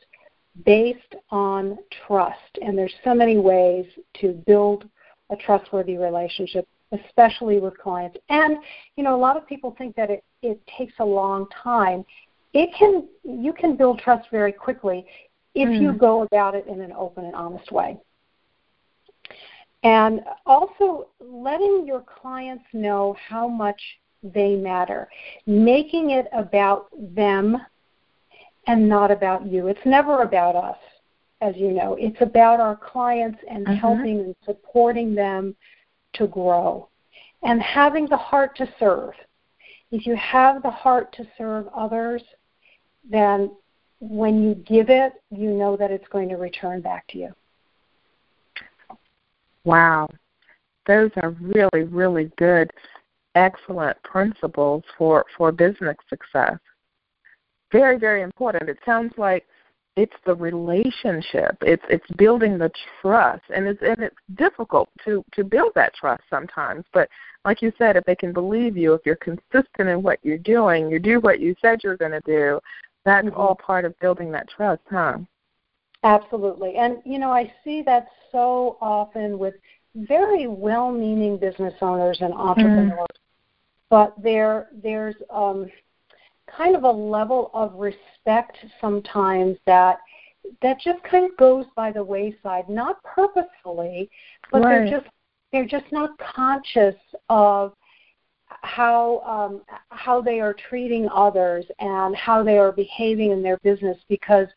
based 0.64 1.14
on 1.30 1.78
trust. 2.07 2.59
And 2.62 2.76
there's 2.76 2.95
so 3.04 3.14
many 3.14 3.38
ways 3.38 3.87
to 4.21 4.33
build 4.47 4.88
a 5.30 5.37
trustworthy 5.37 5.97
relationship, 5.97 6.66
especially 6.92 7.61
with 7.61 7.78
clients. 7.78 8.19
And, 8.28 8.57
you 8.97 9.04
know, 9.04 9.14
a 9.14 9.19
lot 9.19 9.37
of 9.37 9.47
people 9.47 9.75
think 9.78 9.95
that 9.97 10.11
it, 10.11 10.25
it 10.42 10.61
takes 10.76 10.95
a 10.99 11.04
long 11.04 11.47
time 11.62 12.04
it 12.52 12.71
can 12.76 13.07
you 13.25 13.52
can 13.52 13.76
build 13.76 14.00
trust 14.00 14.28
very 14.30 14.52
quickly 14.52 15.07
if 15.54 15.69
mm. 15.69 15.80
you 15.80 15.92
go 15.92 16.23
about 16.23 16.54
it 16.54 16.66
in 16.66 16.80
an 16.80 16.92
open 16.92 17.25
and 17.25 17.35
honest 17.35 17.71
way. 17.73 17.99
And 19.83 20.21
also 20.45 21.09
letting 21.21 21.85
your 21.87 22.02
clients 22.21 22.64
know 22.73 23.16
how 23.28 23.49
much 23.49 23.80
they 24.22 24.54
matter, 24.56 25.08
making 25.46 26.10
it 26.10 26.26
about 26.32 26.88
them 27.14 27.56
and 28.66 28.88
not 28.88 29.10
about 29.10 29.46
you. 29.46 29.68
It's 29.68 29.80
never 29.84 30.22
about 30.22 30.56
us, 30.56 30.78
as 31.40 31.56
you 31.56 31.72
know. 31.72 31.96
It's 31.98 32.20
about 32.20 32.60
our 32.60 32.76
clients 32.76 33.38
and 33.48 33.66
mm-hmm. 33.66 33.74
helping 33.76 34.20
and 34.20 34.36
supporting 34.44 35.14
them 35.14 35.56
to 36.14 36.26
grow 36.26 36.88
and 37.42 37.62
having 37.62 38.06
the 38.08 38.16
heart 38.16 38.56
to 38.56 38.68
serve. 38.78 39.12
If 39.90 40.06
you 40.06 40.14
have 40.16 40.62
the 40.62 40.70
heart 40.70 41.12
to 41.14 41.26
serve 41.36 41.66
others, 41.74 42.22
then 43.08 43.50
when 44.00 44.42
you 44.42 44.54
give 44.54 44.88
it, 44.88 45.14
you 45.30 45.50
know 45.50 45.76
that 45.76 45.90
it's 45.90 46.06
going 46.08 46.28
to 46.28 46.36
return 46.36 46.80
back 46.80 47.06
to 47.08 47.18
you. 47.18 47.34
Wow. 49.64 50.08
Those 50.86 51.10
are 51.16 51.30
really, 51.30 51.84
really 51.84 52.30
good 52.36 52.70
excellent 53.34 54.02
principles 54.02 54.82
for 54.96 55.25
for 55.37 55.52
business 55.52 55.96
success. 56.08 56.58
Very 57.72 57.99
very 57.99 58.22
important. 58.22 58.68
It 58.68 58.78
sounds 58.84 59.12
like 59.16 59.46
it's 59.96 60.16
the 60.25 60.34
relationship. 60.34 61.56
It's 61.62 61.82
it's 61.88 62.06
building 62.16 62.58
the 62.58 62.70
trust, 63.00 63.42
and 63.54 63.66
it's 63.66 63.82
and 63.82 63.99
it's 63.99 64.16
difficult 64.37 64.88
to 65.04 65.25
to 65.34 65.44
build 65.44 65.72
that 65.75 65.94
trust 65.94 66.22
sometimes. 66.30 66.84
But 66.92 67.08
like 67.44 67.62
you 67.62 67.72
said, 67.78 67.96
if 67.96 68.04
they 68.04 68.14
can 68.14 68.32
believe 68.32 68.76
you, 68.76 68.94
if 68.94 69.02
you're 69.04 69.16
consistent 69.16 69.88
in 69.88 70.02
what 70.02 70.18
you're 70.22 70.38
doing, 70.38 70.90
you 70.90 70.99
do 70.99 71.20
what 71.20 71.40
you 71.40 71.54
said 71.60 71.80
you're 71.82 71.96
going 71.96 72.12
to 72.12 72.20
do. 72.25 72.60
That's 73.04 73.26
mm-hmm. 73.26 73.40
all 73.40 73.54
part 73.54 73.84
of 73.84 73.99
building 73.99 74.30
that 74.32 74.49
trust, 74.49 74.82
huh? 74.90 75.18
Absolutely, 76.02 76.76
and 76.76 76.99
you 77.04 77.18
know 77.18 77.30
I 77.30 77.52
see 77.64 77.82
that 77.82 78.08
so 78.32 78.78
often 78.80 79.38
with 79.38 79.54
very 79.94 80.47
well-meaning 80.47 81.37
business 81.38 81.75
owners 81.80 82.18
and 82.20 82.32
entrepreneurs, 82.32 82.92
mm. 82.92 83.06
but 83.88 84.14
there 84.23 84.68
there's 84.82 85.16
um, 85.30 85.66
kind 86.56 86.76
of 86.76 86.85
a 86.85 86.90
level 86.90 87.50
of 87.54 87.75
respect 87.75 88.56
sometimes 88.80 89.56
that 89.66 89.99
that 90.62 90.80
just 90.80 91.02
kind 91.04 91.30
of 91.30 91.37
goes 91.37 91.66
by 91.76 91.92
the 91.92 92.02
wayside, 92.02 92.68
not 92.68 93.02
purposefully, 93.02 94.09
but 94.50 94.62
right. 94.62 94.70
they're 94.70 94.99
just 94.99 95.11
they're 95.52 95.66
just 95.66 95.90
not 95.92 96.11
conscious 96.18 96.94
of 97.28 97.75
how 98.62 99.20
um, 99.20 99.62
how 99.90 100.20
they 100.20 100.40
are 100.40 100.54
treating 100.68 101.09
others 101.14 101.64
and 101.78 102.14
how 102.16 102.42
they 102.42 102.59
are 102.59 102.73
behaving 102.73 103.30
in 103.30 103.42
their 103.42 103.59
business 103.59 103.97
because 104.09 104.49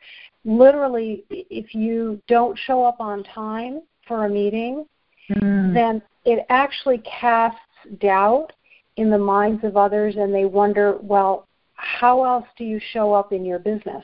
literally 0.46 1.26
if 1.30 1.74
you 1.74 2.22
don't 2.28 2.58
show 2.66 2.84
up 2.84 3.00
on 3.00 3.24
time 3.24 3.82
for 4.08 4.26
a 4.26 4.30
meeting 4.30 4.86
mm. 5.32 5.74
then 5.74 6.02
it 6.26 6.46
actually 6.50 7.00
casts 7.00 7.60
doubt 8.00 8.52
in 8.98 9.10
the 9.10 9.18
minds 9.18 9.64
of 9.64 9.76
others 9.76 10.16
and 10.18 10.34
they 10.34 10.46
wonder 10.46 10.98
well 11.02 11.48
how 11.76 12.24
else 12.24 12.46
do 12.58 12.64
you 12.64 12.80
show 12.92 13.14
up 13.14 13.34
in 13.34 13.44
your 13.44 13.60
business? 13.60 14.04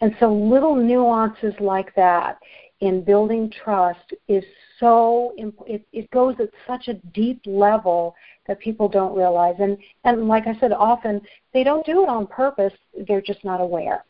And 0.00 0.14
so 0.20 0.32
little 0.32 0.74
nuances 0.74 1.54
like 1.60 1.94
that 1.94 2.38
in 2.80 3.02
building 3.02 3.50
trust 3.64 4.12
is 4.28 4.44
so 4.78 5.32
it, 5.66 5.82
it 5.92 6.10
goes 6.10 6.34
at 6.40 6.50
such 6.66 6.88
a 6.88 6.94
deep 7.14 7.40
level 7.46 8.14
that 8.46 8.60
people 8.60 8.86
don't 8.86 9.16
realize 9.16 9.54
and 9.58 9.78
and 10.04 10.28
like 10.28 10.46
i 10.46 10.54
said 10.60 10.72
often 10.72 11.18
they 11.54 11.64
don't 11.64 11.86
do 11.86 12.02
it 12.02 12.08
on 12.10 12.26
purpose 12.26 12.74
they're 13.08 13.22
just 13.22 13.42
not 13.46 13.62
aware 13.62 14.04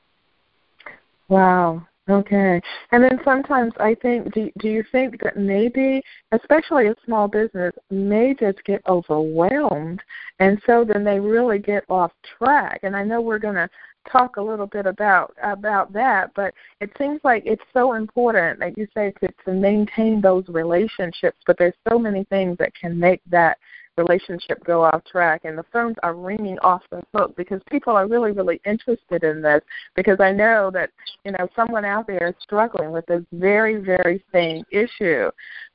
wow 1.28 1.86
Okay. 2.08 2.60
And 2.92 3.02
then 3.02 3.18
sometimes 3.24 3.72
I 3.80 3.96
think, 3.96 4.32
do, 4.32 4.50
do 4.58 4.68
you 4.68 4.84
think 4.92 5.20
that 5.22 5.36
maybe, 5.36 6.00
especially 6.30 6.86
a 6.86 6.94
small 7.04 7.26
business, 7.26 7.72
may 7.90 8.32
just 8.32 8.62
get 8.64 8.80
overwhelmed, 8.86 10.00
and 10.38 10.60
so 10.66 10.84
then 10.84 11.02
they 11.02 11.18
really 11.18 11.58
get 11.58 11.84
off 11.88 12.12
track? 12.38 12.80
And 12.84 12.94
I 12.94 13.02
know 13.02 13.20
we're 13.20 13.40
going 13.40 13.56
to 13.56 13.68
talk 14.10 14.36
a 14.36 14.42
little 14.42 14.68
bit 14.68 14.86
about 14.86 15.34
about 15.42 15.92
that, 15.94 16.30
but 16.36 16.54
it 16.80 16.92
seems 16.96 17.20
like 17.24 17.42
it's 17.44 17.64
so 17.72 17.94
important, 17.94 18.60
like 18.60 18.76
you 18.76 18.86
say, 18.94 19.12
to 19.20 19.28
to 19.44 19.52
maintain 19.52 20.20
those 20.20 20.44
relationships. 20.46 21.38
But 21.44 21.58
there's 21.58 21.74
so 21.90 21.98
many 21.98 22.22
things 22.24 22.56
that 22.58 22.72
can 22.74 22.96
make 22.96 23.20
that 23.30 23.58
relationship 23.96 24.62
go 24.64 24.84
off 24.84 25.02
track 25.04 25.42
and 25.44 25.56
the 25.56 25.64
phones 25.72 25.96
are 26.02 26.14
ringing 26.14 26.58
off 26.60 26.82
the 26.90 27.02
hook 27.14 27.34
because 27.36 27.60
people 27.70 27.94
are 27.94 28.06
really 28.06 28.32
really 28.32 28.60
interested 28.66 29.24
in 29.24 29.40
this 29.40 29.60
because 29.94 30.18
i 30.20 30.30
know 30.30 30.70
that 30.72 30.90
you 31.24 31.32
know 31.32 31.48
someone 31.56 31.84
out 31.84 32.06
there 32.06 32.28
is 32.28 32.34
struggling 32.40 32.92
with 32.92 33.06
this 33.06 33.22
very 33.32 33.76
very 33.76 34.22
same 34.32 34.62
issue 34.70 35.30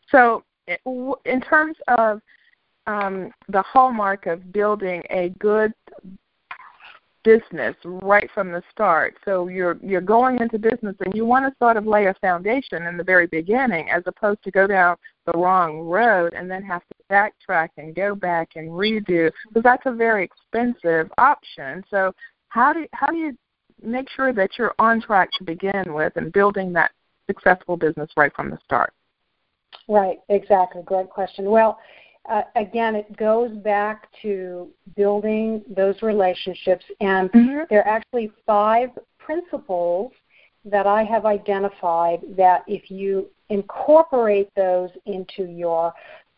so 0.10 0.44
in 1.26 1.42
terms 1.42 1.76
of 1.88 2.22
um, 2.88 3.32
the 3.50 3.62
hallmark 3.62 4.26
of 4.26 4.52
building 4.52 5.04
a 5.10 5.30
good 5.40 5.74
business 7.24 7.76
right 7.84 8.30
from 8.34 8.52
the 8.52 8.64
start. 8.72 9.16
So 9.26 9.48
you're 9.48 9.78
you're 9.82 10.02
going 10.02 10.40
into 10.40 10.58
business 10.58 10.96
and 11.00 11.14
you 11.14 11.26
want 11.26 11.46
to 11.46 11.56
sort 11.60 11.78
of 11.78 11.86
lay 11.86 12.08
a 12.08 12.16
foundation 12.16 12.84
in 12.84 12.98
the 12.98 13.04
very 13.04 13.28
beginning 13.28 13.90
as 13.90 14.04
opposed 14.06 14.44
to 14.44 14.52
go 14.52 14.68
down 14.68 14.96
the 15.26 15.38
wrong 15.38 15.82
road 15.82 16.34
and 16.34 16.50
then 16.50 16.64
have 16.64 16.82
backtrack 17.12 17.70
and 17.78 17.96
go 17.96 18.16
back 18.16 18.50
and 18.56 18.70
redo 18.70 19.32
because 19.48 19.64
that's 19.64 19.86
a 19.86 19.92
very 19.92 20.24
expensive 20.24 21.12
option. 21.18 21.84
So 21.90 22.14
how 22.50 22.74
do 22.74 22.86
how 22.94 23.08
do 23.08 23.18
you 23.18 23.38
make 23.84 24.10
sure 24.10 24.32
that 24.34 24.52
you're 24.58 24.76
on 24.80 25.02
track 25.02 25.30
to 25.38 25.44
begin 25.44 25.94
with 25.94 26.14
and 26.16 26.32
building 26.32 26.72
that 26.74 26.92
successful 27.28 27.78
business 27.78 28.10
right 28.16 28.34
from 28.36 28.50
the 28.50 28.60
start? 28.64 28.94
Right, 29.88 30.20
exactly. 30.30 30.82
Great 30.84 31.10
question. 31.10 31.46
Well, 31.50 31.80
uh, 32.30 32.44
again, 32.56 32.96
it 32.96 33.18
goes 33.18 33.52
back 33.58 34.08
to 34.22 34.70
building 34.96 35.64
those 35.76 36.02
relationships, 36.02 36.86
and 37.00 37.32
mm-hmm. 37.32 37.62
there 37.70 37.80
are 37.80 37.88
actually 37.88 38.32
five 38.46 38.90
principles 39.18 40.12
that 40.66 40.86
I 40.86 41.04
have 41.04 41.26
identified 41.26 42.20
that 42.38 42.64
if 42.68 42.92
you 42.92 43.28
incorporate 43.50 44.50
those 44.56 44.90
into 45.06 45.46
your 45.46 45.92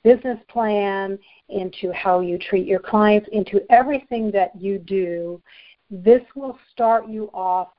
business 0.04 0.40
plan, 0.50 1.18
into 1.50 1.92
how 1.94 2.20
you 2.20 2.38
treat 2.38 2.68
your 2.68 2.80
clients, 2.80 3.28
into 3.32 3.62
everything 3.72 4.32
that 4.32 4.52
you 4.60 4.80
do, 4.80 5.42
this 5.90 6.22
will 6.36 6.58
start 6.72 7.08
you 7.08 7.30
off 7.34 7.70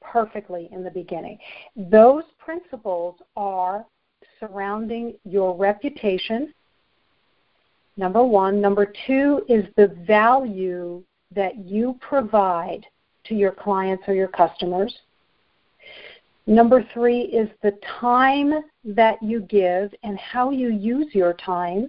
perfectly 0.00 0.68
in 0.72 0.82
the 0.82 0.90
beginning. 0.90 1.38
Those 1.76 2.24
principles 2.38 3.16
are 3.36 3.84
surrounding 4.38 5.14
your 5.24 5.56
reputation, 5.56 6.52
number 7.96 8.24
one. 8.24 8.60
Number 8.60 8.92
two 9.06 9.42
is 9.48 9.64
the 9.76 9.88
value 10.06 11.02
that 11.34 11.58
you 11.58 11.98
provide 12.00 12.84
to 13.24 13.34
your 13.34 13.52
clients 13.52 14.04
or 14.08 14.14
your 14.14 14.28
customers. 14.28 14.94
Number 16.50 16.84
three 16.92 17.20
is 17.20 17.48
the 17.62 17.78
time 18.00 18.54
that 18.82 19.22
you 19.22 19.42
give 19.42 19.94
and 20.02 20.18
how 20.18 20.50
you 20.50 20.70
use 20.70 21.14
your 21.14 21.32
time. 21.34 21.88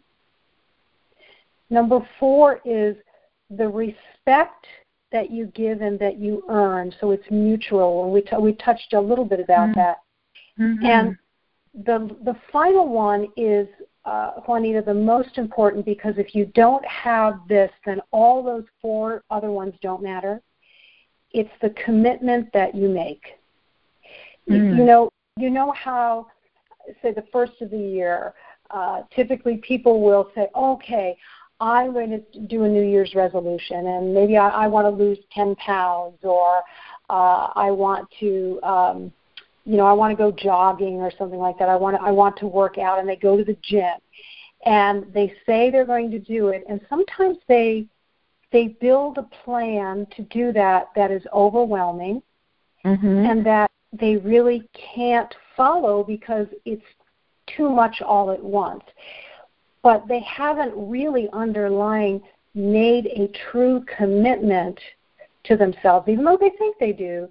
Number 1.72 2.08
four 2.20 2.62
is 2.64 2.96
the 3.50 3.68
respect 3.68 4.68
that 5.12 5.32
you 5.32 5.48
give 5.48 5.82
and 5.82 5.98
that 5.98 6.20
you 6.20 6.44
earn, 6.48 6.94
so 7.02 7.10
it's 7.10 7.26
mutual. 7.32 8.04
And 8.04 8.14
we 8.14 8.22
t- 8.22 8.38
we 8.40 8.54
touched 8.54 8.94
a 8.94 9.02
little 9.02 9.26
bit 9.26 9.40
about 9.40 9.70
mm-hmm. 9.70 9.80
that. 9.80 9.98
Mm-hmm. 10.60 10.86
And 10.86 11.18
the 11.74 12.16
the 12.24 12.36
final 12.52 12.88
one 12.88 13.30
is 13.36 13.68
uh, 14.06 14.34
Juanita, 14.48 14.84
the 14.86 14.94
most 14.94 15.40
important 15.40 15.86
because 15.86 16.14
if 16.20 16.36
you 16.36 16.46
don't 16.46 16.86
have 16.86 17.40
this, 17.50 17.72
then 17.84 18.00
all 18.12 18.44
those 18.44 18.66
four 18.80 19.24
other 19.32 19.50
ones 19.50 19.74
don't 19.82 20.04
matter. 20.04 20.40
It's 21.32 21.50
the 21.64 21.72
commitment 21.84 22.54
that 22.54 22.76
you 22.76 22.90
make. 22.90 23.24
Mm. 24.50 24.78
You 24.78 24.84
know, 24.86 25.10
you 25.38 25.50
know 25.50 25.72
how, 25.72 26.28
say, 27.02 27.14
the 27.14 27.26
first 27.32 27.54
of 27.62 27.72
the 27.72 27.78
year, 27.78 28.34
uh, 28.70 29.02
typically 29.16 29.58
people 29.58 30.02
will 30.02 30.32
say, 30.36 30.48
okay, 30.56 31.18
I'm 31.60 31.94
going 31.94 32.10
to 32.10 32.40
do 32.48 32.64
a 32.64 32.70
New 32.70 32.84
Year's 32.84 33.14
resolution, 33.14 33.88
and 33.88 34.14
maybe 34.14 34.36
I, 34.36 34.50
I 34.50 34.68
want 34.68 34.86
to 34.86 34.90
lose 34.90 35.20
10 35.32 35.56
pounds, 35.58 36.18
or 36.24 36.62
uh, 37.10 37.50
I 37.56 37.70
want 37.70 38.08
to, 38.20 38.60
um, 38.64 39.14
you 39.66 39.78
know, 39.78 39.86
I 39.86 39.94
want 39.94 40.12
to 40.12 40.18
go 40.18 40.32
jogging 40.32 40.96
or 40.96 41.12
something 41.20 41.40
like 41.40 41.60
that. 41.60 41.70
I 41.70 41.76
want 41.76 41.98
to, 41.98 42.02
I 42.02 42.10
want 42.10 42.36
to 42.38 42.48
work 42.48 42.80
out, 42.80 42.98
and 42.98 43.08
they 43.08 43.16
go 43.16 43.38
to 43.38 43.44
the 43.44 43.58
gym, 43.62 43.94
and 44.66 45.06
they 45.14 45.34
say 45.46 45.70
they're 45.70 45.86
going 45.86 46.10
to 46.12 46.20
do 46.20 46.48
it, 46.48 46.64
and 46.68 46.82
sometimes 46.90 47.38
they 47.48 47.86
they 48.52 48.68
build 48.68 49.18
a 49.18 49.24
plan 49.46 50.06
to 50.16 50.24
do 50.24 50.52
that 50.52 50.88
that 50.96 51.12
is 51.12 51.22
overwhelming, 51.32 52.22
mm-hmm. 52.84 53.26
and 53.26 53.46
that 53.46 53.72
they 53.94 54.18
really 54.18 54.68
can't 54.96 55.34
follow 55.56 56.04
because 56.04 56.48
it's 56.66 56.86
too 57.58 57.70
much 57.70 58.02
all 58.02 58.32
at 58.32 58.42
once. 58.42 58.84
But 59.84 60.08
they 60.08 60.22
haven't 60.22 60.74
really 60.76 61.28
underlying 61.34 62.22
made 62.54 63.08
a 63.08 63.32
true 63.52 63.84
commitment 63.98 64.80
to 65.46 65.56
themselves, 65.56 66.08
even 66.08 66.24
though 66.24 66.38
they 66.40 66.52
think 66.58 66.78
they 66.80 66.94
do. 66.94 67.28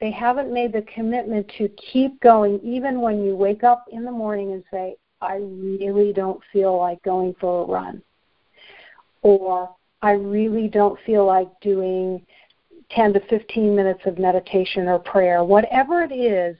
They 0.00 0.10
haven't 0.10 0.52
made 0.52 0.72
the 0.72 0.82
commitment 0.82 1.50
to 1.58 1.68
keep 1.70 2.18
going, 2.20 2.58
even 2.62 3.02
when 3.02 3.22
you 3.22 3.36
wake 3.36 3.64
up 3.64 3.84
in 3.92 4.04
the 4.04 4.10
morning 4.10 4.52
and 4.52 4.64
say, 4.70 4.96
I 5.20 5.36
really 5.36 6.14
don't 6.14 6.40
feel 6.52 6.78
like 6.78 7.02
going 7.02 7.34
for 7.38 7.64
a 7.64 7.66
run. 7.66 8.02
Or 9.22 9.74
I 10.00 10.12
really 10.12 10.68
don't 10.68 10.98
feel 11.04 11.26
like 11.26 11.48
doing 11.60 12.24
10 12.94 13.14
to 13.14 13.20
15 13.28 13.74
minutes 13.74 14.00
of 14.06 14.18
meditation 14.18 14.88
or 14.88 14.98
prayer, 14.98 15.44
whatever 15.44 16.02
it 16.02 16.12
is 16.12 16.56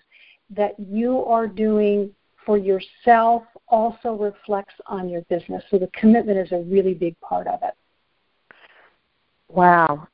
that 0.50 0.74
you 0.78 1.24
are 1.24 1.46
doing 1.46 2.10
for 2.44 2.56
yourself 2.56 3.42
also 3.68 4.14
reflects 4.14 4.74
on 4.86 5.08
your 5.08 5.22
business. 5.22 5.62
So 5.70 5.78
the 5.78 5.90
commitment 5.98 6.38
is 6.38 6.52
a 6.52 6.64
really 6.64 6.94
big 6.94 7.18
part 7.20 7.46
of 7.46 7.60
it. 7.62 7.74
Wow. 9.48 10.08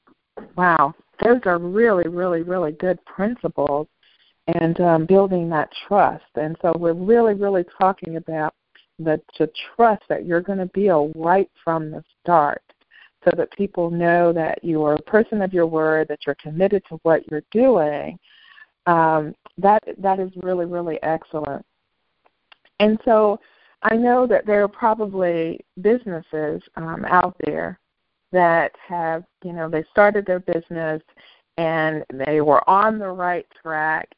Wow. 0.56 0.94
Those 1.22 1.40
are 1.46 1.58
really, 1.58 2.08
really, 2.08 2.42
really 2.42 2.72
good 2.72 3.02
principles 3.04 3.86
and 4.46 4.80
um, 4.80 5.06
building 5.06 5.48
that 5.50 5.70
trust. 5.86 6.24
And 6.36 6.56
so 6.62 6.72
we're 6.78 6.92
really, 6.92 7.34
really 7.34 7.64
talking 7.80 8.16
about 8.16 8.54
the 8.98 9.20
to 9.34 9.50
trust 9.74 10.02
that 10.08 10.24
you're 10.24 10.40
going 10.40 10.58
to 10.58 10.66
a 10.88 11.12
right 11.14 11.50
from 11.62 11.90
the 11.90 12.02
start 12.22 12.62
so 13.26 13.36
that 13.36 13.50
people 13.56 13.90
know 13.90 14.32
that 14.32 14.62
you 14.62 14.84
are 14.84 14.94
a 14.94 15.02
person 15.02 15.42
of 15.42 15.52
your 15.52 15.66
word, 15.66 16.08
that 16.08 16.20
you're 16.26 16.36
committed 16.36 16.82
to 16.88 16.98
what 17.02 17.28
you're 17.30 17.42
doing, 17.50 18.18
um, 18.86 19.34
that 19.58 19.82
that 19.98 20.20
is 20.20 20.30
really, 20.42 20.66
really 20.66 21.02
excellent. 21.02 21.64
And 22.78 22.98
so 23.04 23.40
I 23.82 23.96
know 23.96 24.26
that 24.26 24.46
there 24.46 24.62
are 24.62 24.68
probably 24.68 25.64
businesses 25.80 26.62
um, 26.76 27.04
out 27.08 27.36
there 27.44 27.80
that 28.32 28.72
have, 28.86 29.24
you 29.42 29.52
know, 29.52 29.68
they 29.68 29.84
started 29.90 30.26
their 30.26 30.40
business 30.40 31.02
and 31.56 32.04
they 32.12 32.40
were 32.40 32.68
on 32.68 32.98
the 32.98 33.08
right 33.08 33.46
track, 33.62 34.08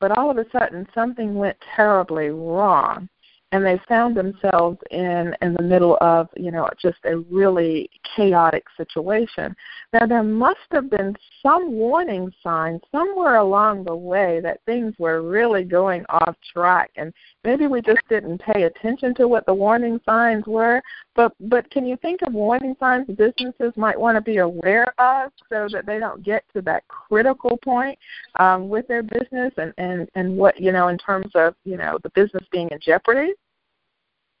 but 0.00 0.16
all 0.18 0.30
of 0.30 0.38
a 0.38 0.46
sudden 0.50 0.86
something 0.94 1.34
went 1.34 1.56
terribly 1.76 2.30
wrong 2.30 3.08
and 3.52 3.64
they 3.64 3.78
found 3.86 4.16
themselves 4.16 4.78
in 4.90 5.36
in 5.42 5.52
the 5.54 5.62
middle 5.62 5.98
of 6.00 6.28
you 6.36 6.50
know 6.50 6.68
just 6.80 6.98
a 7.04 7.18
really 7.18 7.88
chaotic 8.16 8.64
situation. 8.76 9.54
Now 9.92 10.06
there 10.06 10.22
must 10.22 10.58
have 10.72 10.90
been 10.90 11.14
some 11.42 11.72
warning 11.72 12.32
signs 12.42 12.80
somewhere 12.90 13.36
along 13.36 13.84
the 13.84 13.94
way 13.94 14.40
that 14.42 14.60
things 14.64 14.94
were 14.98 15.22
really 15.22 15.64
going 15.64 16.04
off 16.08 16.34
track 16.52 16.90
and 16.96 17.12
maybe 17.44 17.66
we 17.66 17.82
just 17.82 18.00
didn't 18.08 18.40
pay 18.40 18.64
attention 18.64 19.14
to 19.16 19.28
what 19.28 19.44
the 19.46 19.54
warning 19.54 20.00
signs 20.04 20.46
were. 20.46 20.82
But 21.14 21.34
but 21.40 21.70
can 21.70 21.84
you 21.86 21.96
think 21.98 22.22
of 22.22 22.32
warning 22.32 22.74
signs 22.80 23.06
businesses 23.06 23.72
might 23.76 24.00
want 24.00 24.16
to 24.16 24.22
be 24.22 24.38
aware 24.38 24.94
of 24.98 25.30
so 25.50 25.68
that 25.72 25.84
they 25.84 25.98
don't 25.98 26.24
get 26.24 26.44
to 26.54 26.62
that 26.62 26.88
critical 26.88 27.58
point 27.58 27.98
um, 28.38 28.70
with 28.70 28.88
their 28.88 29.02
business 29.02 29.52
and 29.58 29.74
and 29.76 30.08
and 30.14 30.36
what 30.36 30.58
you 30.58 30.72
know 30.72 30.88
in 30.88 30.96
terms 30.96 31.30
of 31.34 31.54
you 31.64 31.76
know 31.76 31.98
the 32.02 32.10
business 32.10 32.44
being 32.50 32.68
in 32.70 32.78
jeopardy 32.80 33.34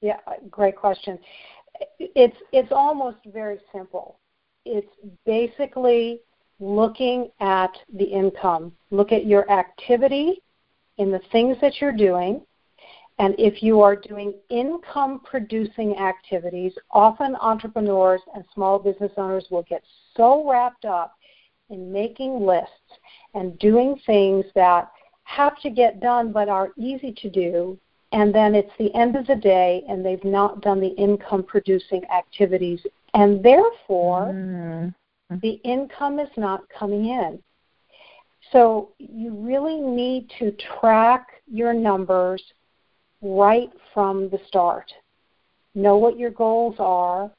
yeah, 0.02 0.18
great 0.50 0.76
question. 0.76 1.18
It's 1.98 2.36
it's 2.52 2.72
almost 2.72 3.18
very 3.32 3.58
simple. 3.72 4.18
It's 4.66 4.92
basically 5.24 6.20
looking 6.60 7.30
at 7.40 7.70
the 7.94 8.04
income. 8.04 8.72
Look 8.90 9.12
at 9.12 9.26
your 9.26 9.50
activity 9.50 10.42
in 10.98 11.10
the 11.10 11.20
things 11.30 11.56
that 11.60 11.80
you're 11.80 11.92
doing. 11.92 12.42
And 13.18 13.34
if 13.38 13.62
you 13.62 13.80
are 13.80 13.94
doing 13.94 14.34
income 14.50 15.20
producing 15.24 15.96
activities, 15.98 16.72
often 16.90 17.36
entrepreneurs 17.36 18.20
and 18.34 18.44
small 18.54 18.78
business 18.78 19.12
owners 19.16 19.46
will 19.50 19.64
get 19.64 19.82
so 20.16 20.48
wrapped 20.50 20.84
up 20.84 21.14
in 21.70 21.92
making 21.92 22.44
lists 22.44 22.70
and 23.34 23.58
doing 23.60 24.00
things 24.06 24.44
that 24.54 24.90
have 25.24 25.60
to 25.60 25.70
get 25.70 26.00
done 26.00 26.32
but 26.32 26.48
are 26.48 26.72
easy 26.76 27.12
to 27.12 27.30
do 27.30 27.78
and 28.12 28.34
then 28.34 28.54
it's 28.54 28.72
the 28.78 28.94
end 28.94 29.16
of 29.16 29.26
the 29.26 29.36
day 29.36 29.82
and 29.88 30.04
they've 30.04 30.24
not 30.24 30.60
done 30.60 30.80
the 30.80 30.88
income 30.88 31.42
producing 31.42 32.02
activities. 32.14 32.80
And 33.14 33.42
therefore 33.42 34.32
mm-hmm. 34.34 35.36
the 35.40 35.60
income 35.64 36.18
is 36.18 36.28
not 36.36 36.62
coming 36.78 37.06
in. 37.06 37.42
So 38.52 38.90
you 38.98 39.34
really 39.34 39.80
need 39.80 40.30
to 40.38 40.54
track 40.78 41.26
your 41.50 41.72
numbers 41.72 42.42
right 43.22 43.70
from 43.94 44.28
the 44.28 44.40
start. 44.46 44.92
Know 45.74 45.96
what 45.96 46.18
your 46.18 46.30
goals 46.30 46.76
are. 46.78 47.30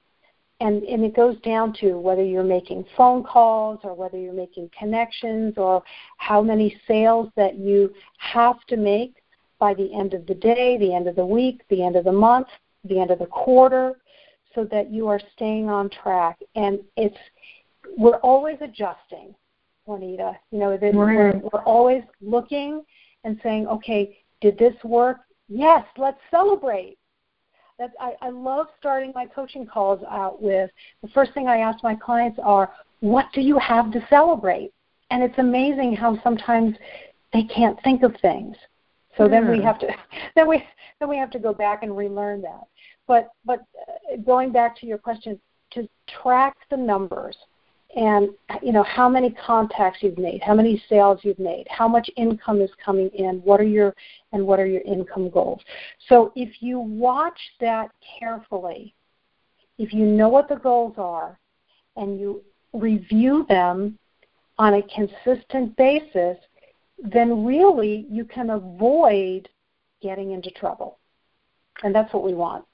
And, 0.60 0.82
and 0.84 1.04
it 1.04 1.16
goes 1.16 1.38
down 1.42 1.74
to 1.82 2.00
whether 2.00 2.24
you're 2.24 2.44
making 2.44 2.86
phone 2.96 3.24
calls 3.24 3.80
or 3.84 3.94
whether 3.94 4.18
you're 4.18 4.34
making 4.34 4.72
connections 4.78 5.56
or 5.58 5.84
how 6.18 6.42
many 6.42 6.80
sales 6.88 7.30
that 7.36 7.58
you 7.58 7.94
have 8.18 8.64
to 8.68 8.78
make 8.78 9.23
by 9.64 9.74
the 9.74 9.94
end 9.94 10.14
of 10.14 10.28
the 10.28 10.34
day, 10.34 10.78
the 10.78 10.94
end 10.94 11.08
of 11.08 11.16
the 11.16 11.26
week, 11.26 11.62
the 11.70 11.82
end 11.82 11.96
of 11.96 12.04
the 12.04 12.12
month, 12.12 12.48
the 12.84 13.00
end 13.00 13.12
of 13.12 13.20
the 13.20 13.28
quarter, 13.28 13.94
so 14.54 14.66
that 14.66 14.92
you 14.92 15.08
are 15.08 15.22
staying 15.34 15.70
on 15.70 15.90
track. 15.90 16.38
And 16.56 16.82
it's 16.98 17.16
we're 17.98 18.18
always 18.18 18.58
adjusting, 18.60 19.34
Juanita. 19.86 20.34
You 20.52 20.60
know, 20.60 20.78
we're, 20.82 21.40
we're 21.40 21.64
always 21.64 22.04
looking 22.22 22.84
and 23.24 23.40
saying, 23.42 23.68
okay, 23.68 24.18
did 24.42 24.58
this 24.58 24.74
work? 24.84 25.20
Yes, 25.48 25.86
let's 25.98 26.20
celebrate. 26.30 26.98
That's, 27.80 27.94
I, 28.02 28.16
I 28.22 28.32
love 28.32 28.68
starting 28.78 29.14
my 29.16 29.28
coaching 29.28 29.66
calls 29.66 30.02
out 30.10 30.42
with 30.42 30.70
the 31.02 31.08
first 31.10 31.34
thing 31.34 31.48
I 31.48 31.60
ask 31.60 31.82
my 31.84 31.96
clients 31.96 32.38
are, 32.44 32.70
what 33.00 33.28
do 33.34 33.40
you 33.40 33.58
have 33.60 33.94
to 33.94 34.06
celebrate? 34.10 34.74
And 35.10 35.24
it's 35.24 35.38
amazing 35.38 35.96
how 35.96 36.22
sometimes 36.22 36.76
they 37.32 37.44
can't 37.44 37.82
think 37.82 38.04
of 38.04 38.14
things. 38.22 38.58
So 39.18 39.28
then 39.28 39.50
we 39.50 39.62
have 39.62 39.80
to 39.80 39.88
then 40.36 40.48
we 40.48 40.64
then 41.00 41.10
we 41.10 41.18
have 41.18 41.32
to 41.32 41.40
go 41.40 41.54
back 41.54 41.84
and 41.84 41.96
relearn 41.96 42.42
that. 42.42 42.68
But 43.08 43.30
but 43.46 43.60
uh, 43.60 44.18
going 44.26 44.52
back 44.52 44.78
to 44.80 44.86
your 44.86 44.98
question, 44.98 45.40
to 45.72 45.88
track 46.22 46.56
the 46.70 46.78
numbers 46.78 47.36
and 47.96 48.30
you 48.62 48.72
know 48.72 48.84
how 48.84 49.08
many 49.08 49.30
contacts 49.32 50.00
you've 50.02 50.18
made, 50.18 50.42
how 50.42 50.56
many 50.56 50.84
sales 50.90 51.20
you've 51.24 51.40
made, 51.40 51.68
how 51.70 51.88
much 51.88 52.10
income 52.18 52.62
is 52.62 52.72
coming 52.84 53.10
in, 53.10 53.38
what 53.44 53.60
are 53.60 53.66
your 53.66 53.94
and 54.32 54.46
what 54.46 54.60
are 54.60 54.66
your 54.66 54.82
income 54.82 55.30
goals. 55.30 55.62
So 56.10 56.32
if 56.36 56.62
you 56.62 56.80
watch 56.80 57.40
that 57.60 57.92
carefully, 58.20 58.96
if 59.78 59.94
you 59.94 60.06
know 60.06 60.30
what 60.30 60.50
the 60.50 60.56
goals 60.56 60.96
are 60.98 61.40
and 61.96 62.20
you 62.20 62.42
review 62.74 63.46
them 63.48 63.98
on 64.58 64.76
a 64.76 64.82
consistent 64.84 65.76
basis, 65.78 66.38
then 66.98 67.46
really 67.46 68.06
you 68.10 68.26
can 68.26 68.52
avoid 68.52 69.50
getting 70.02 70.32
into 70.32 70.52
trouble. 70.52 71.00
And 71.84 71.94
that's 71.94 72.14
what 72.14 72.24
we 72.24 72.34
want. 72.34 72.66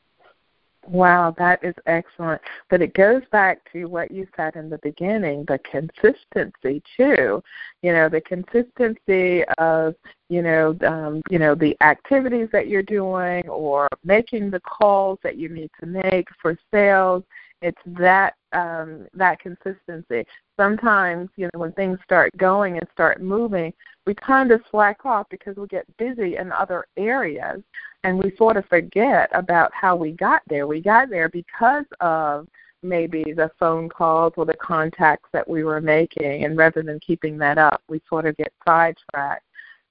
Wow, 0.88 1.36
that 1.38 1.64
is 1.64 1.76
excellent. 1.86 2.42
But 2.70 2.82
it 2.82 2.94
goes 2.94 3.22
back 3.32 3.60
to 3.74 3.86
what 3.86 4.12
you 4.12 4.28
said 4.36 4.56
in 4.56 4.70
the 4.70 4.80
beginning, 4.82 5.46
the 5.48 5.60
consistency 5.60 6.82
too. 6.98 7.44
You 7.82 7.94
know, 7.94 8.10
the 8.10 8.22
consistency 8.22 9.44
of, 9.58 9.96
you 10.30 10.42
know, 10.42 10.76
um, 10.88 11.22
you 11.30 11.38
know, 11.38 11.54
the 11.54 11.78
activities 11.82 12.48
that 12.54 12.68
you're 12.68 12.82
doing 12.82 13.48
or 13.48 13.88
making 14.04 14.50
the 14.50 14.62
calls 14.62 15.20
that 15.22 15.38
you 15.38 15.50
need 15.50 15.70
to 15.80 15.86
make 15.86 16.28
for 16.42 16.58
sales. 16.72 17.24
It's 17.62 17.82
that 17.86 18.36
um 18.54 19.08
that 19.14 19.40
consistency. 19.40 20.26
Sometimes, 20.60 21.30
you 21.38 21.46
know, 21.54 21.60
when 21.60 21.72
things 21.72 21.98
start 22.04 22.36
going 22.36 22.78
and 22.78 22.88
start 22.92 23.22
moving, 23.22 23.72
we 24.06 24.14
kind 24.14 24.52
of 24.52 24.62
slack 24.70 25.06
off 25.06 25.26
because 25.30 25.56
we 25.56 25.68
get 25.68 25.86
busy 25.98 26.36
in 26.36 26.52
other 26.52 26.86
areas 26.98 27.62
and 28.04 28.22
we 28.22 28.36
sort 28.36 28.58
of 28.58 28.66
forget 28.66 29.30
about 29.34 29.72
how 29.74 29.96
we 29.96 30.12
got 30.12 30.42
there. 30.50 30.68
We 30.68 30.82
got 30.82 31.10
there 31.10 31.30
because 31.30 31.86
of 32.02 32.46
maybe 32.84 33.24
the 33.24 33.50
phone 33.58 33.88
calls 33.88 34.34
or 34.36 34.46
the 34.46 34.56
contacts 34.56 35.30
that 35.32 35.48
we 35.48 35.64
were 35.64 35.80
making, 35.80 36.44
and 36.44 36.58
rather 36.58 36.84
than 36.84 37.00
keeping 37.00 37.38
that 37.38 37.58
up, 37.58 37.82
we 37.88 38.02
sort 38.10 38.26
of 38.26 38.36
get 38.36 38.52
sidetracked. 38.66 39.46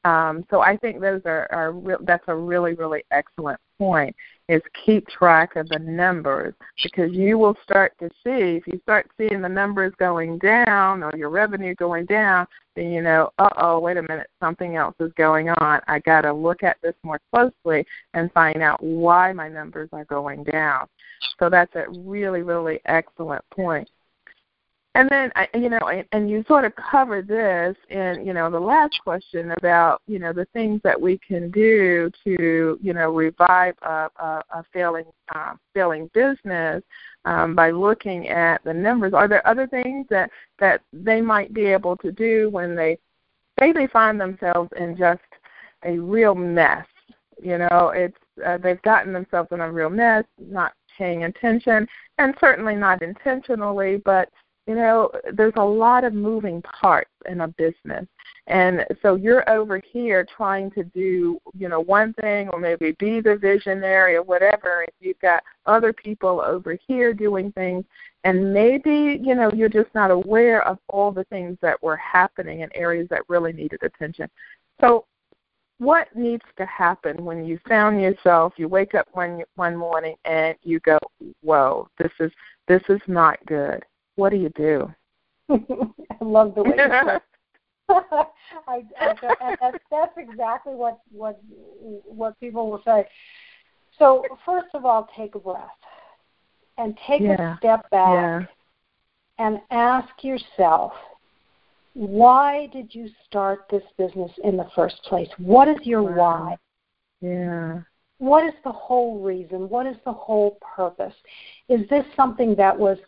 Um, 0.04 0.44
so 0.50 0.60
I 0.60 0.76
think 0.76 1.00
those 1.00 1.22
are, 1.24 1.48
are 1.50 1.72
re- 1.72 1.96
that's 2.02 2.24
a 2.28 2.34
really 2.34 2.74
really 2.74 3.04
excellent 3.10 3.60
point 3.78 4.14
is 4.48 4.62
keep 4.84 5.06
track 5.08 5.56
of 5.56 5.68
the 5.68 5.78
numbers 5.78 6.54
because 6.82 7.12
you 7.12 7.38
will 7.38 7.56
start 7.62 7.92
to 7.98 8.08
see 8.24 8.56
if 8.56 8.66
you 8.66 8.80
start 8.82 9.10
seeing 9.18 9.42
the 9.42 9.48
numbers 9.48 9.92
going 9.98 10.38
down 10.38 11.02
or 11.02 11.12
your 11.16 11.28
revenue 11.28 11.74
going 11.74 12.06
down, 12.06 12.46
then 12.74 12.90
you 12.90 13.02
know, 13.02 13.30
uh 13.38 13.50
oh, 13.58 13.78
wait 13.78 13.98
a 13.98 14.02
minute, 14.02 14.28
something 14.40 14.76
else 14.76 14.94
is 15.00 15.12
going 15.16 15.50
on. 15.50 15.80
I 15.86 15.98
got 16.00 16.22
to 16.22 16.32
look 16.32 16.62
at 16.62 16.78
this 16.82 16.94
more 17.02 17.20
closely 17.32 17.86
and 18.14 18.32
find 18.32 18.62
out 18.62 18.82
why 18.82 19.32
my 19.32 19.48
numbers 19.48 19.90
are 19.92 20.06
going 20.06 20.44
down. 20.44 20.86
So 21.38 21.50
that's 21.50 21.74
a 21.74 21.84
really 21.90 22.42
really 22.42 22.80
excellent 22.86 23.44
point. 23.50 23.88
And 24.94 25.08
then, 25.10 25.30
I, 25.36 25.48
you 25.54 25.68
know, 25.68 26.02
and 26.12 26.30
you 26.30 26.44
sort 26.48 26.64
of 26.64 26.72
covered 26.74 27.28
this 27.28 27.76
in, 27.90 28.26
you 28.26 28.32
know, 28.32 28.50
the 28.50 28.58
last 28.58 28.98
question 29.04 29.52
about, 29.52 30.02
you 30.06 30.18
know, 30.18 30.32
the 30.32 30.46
things 30.46 30.80
that 30.82 31.00
we 31.00 31.18
can 31.18 31.50
do 31.50 32.10
to, 32.24 32.78
you 32.80 32.92
know, 32.94 33.10
revive 33.10 33.74
a, 33.82 34.08
a, 34.16 34.42
a 34.50 34.64
failing 34.72 35.04
uh, 35.34 35.54
failing 35.74 36.10
business 36.14 36.82
um, 37.26 37.54
by 37.54 37.70
looking 37.70 38.28
at 38.28 38.64
the 38.64 38.72
numbers. 38.72 39.12
Are 39.12 39.28
there 39.28 39.46
other 39.46 39.66
things 39.66 40.06
that 40.10 40.30
that 40.58 40.80
they 40.92 41.20
might 41.20 41.52
be 41.52 41.66
able 41.66 41.96
to 41.98 42.10
do 42.10 42.48
when 42.50 42.74
they 42.74 42.98
say 43.60 43.72
they 43.72 43.86
find 43.88 44.20
themselves 44.20 44.70
in 44.78 44.96
just 44.96 45.20
a 45.84 45.98
real 45.98 46.34
mess? 46.34 46.86
You 47.40 47.58
know, 47.58 47.92
it's 47.94 48.16
uh, 48.44 48.56
they've 48.58 48.82
gotten 48.82 49.12
themselves 49.12 49.50
in 49.52 49.60
a 49.60 49.70
real 49.70 49.90
mess, 49.90 50.24
not 50.38 50.72
paying 50.96 51.24
attention, 51.24 51.86
and 52.16 52.34
certainly 52.40 52.74
not 52.74 53.02
intentionally, 53.02 54.02
but 54.04 54.28
you 54.68 54.74
know, 54.74 55.10
there's 55.32 55.54
a 55.56 55.64
lot 55.64 56.04
of 56.04 56.12
moving 56.12 56.60
parts 56.60 57.10
in 57.26 57.40
a 57.40 57.48
business. 57.48 58.06
And 58.48 58.84
so 59.00 59.14
you're 59.14 59.48
over 59.50 59.80
here 59.92 60.26
trying 60.36 60.70
to 60.72 60.84
do, 60.84 61.40
you 61.56 61.68
know, 61.70 61.80
one 61.80 62.12
thing 62.14 62.50
or 62.50 62.60
maybe 62.60 62.94
be 62.98 63.20
the 63.20 63.36
visionary 63.36 64.14
or 64.14 64.22
whatever. 64.22 64.82
And 64.82 64.92
you've 65.00 65.18
got 65.20 65.42
other 65.64 65.94
people 65.94 66.42
over 66.42 66.78
here 66.86 67.14
doing 67.14 67.50
things. 67.52 67.84
And 68.24 68.52
maybe, 68.52 69.18
you 69.22 69.34
know, 69.34 69.50
you're 69.54 69.70
just 69.70 69.94
not 69.94 70.10
aware 70.10 70.66
of 70.66 70.78
all 70.88 71.12
the 71.12 71.24
things 71.24 71.56
that 71.62 71.82
were 71.82 71.96
happening 71.96 72.60
in 72.60 72.68
areas 72.74 73.08
that 73.08 73.22
really 73.28 73.54
needed 73.54 73.82
attention. 73.82 74.28
So 74.82 75.06
what 75.78 76.14
needs 76.14 76.44
to 76.58 76.66
happen 76.66 77.24
when 77.24 77.44
you 77.44 77.58
found 77.68 78.00
yourself 78.02 78.52
you 78.56 78.66
wake 78.66 78.96
up 78.96 79.06
one 79.12 79.42
one 79.54 79.76
morning 79.76 80.16
and 80.24 80.56
you 80.64 80.80
go 80.80 80.98
whoa 81.42 81.88
this 81.98 82.10
is 82.18 82.32
this 82.66 82.82
is 82.88 83.00
not 83.06 83.38
good 83.46 83.84
what 84.18 84.30
do 84.30 84.36
you 84.36 84.50
do 84.50 84.92
i 85.50 86.24
love 86.24 86.54
the 86.54 86.62
way 86.62 86.74
you 86.76 87.18
I, 87.90 88.82
I, 89.00 89.14
and 89.40 89.56
that's, 89.60 89.78
that's 89.90 90.12
exactly 90.18 90.74
what 90.74 91.00
what 91.10 91.40
what 91.80 92.38
people 92.38 92.70
will 92.70 92.82
say. 92.84 93.06
So 93.98 94.24
first 94.44 94.68
of 94.74 94.84
all, 94.84 95.08
take 95.16 95.34
a 95.34 95.38
breath 95.38 95.68
and 96.76 96.96
take 97.06 97.22
yeah. 97.22 97.54
a 97.54 97.56
step 97.58 97.88
back 97.90 98.46
yeah. 99.38 99.44
and 99.44 99.60
ask 99.70 100.08
yourself, 100.22 100.92
why 101.94 102.68
did 102.72 102.94
you 102.94 103.08
start 103.26 103.64
this 103.70 103.82
business 103.96 104.30
in 104.44 104.56
the 104.56 104.68
first 104.74 105.02
place? 105.04 105.28
What 105.38 105.68
is 105.68 105.78
your 105.84 106.02
wow. 106.02 106.14
why? 106.16 106.56
Yeah. 107.20 107.80
What 108.18 108.44
is 108.44 108.54
the 108.64 108.72
whole 108.72 109.20
reason? 109.20 109.68
What 109.68 109.86
is 109.86 109.96
the 110.04 110.12
whole 110.12 110.58
purpose? 110.76 111.14
Is 111.68 111.88
this 111.88 112.04
something 112.16 112.54
that 112.56 112.78
was 112.78 112.98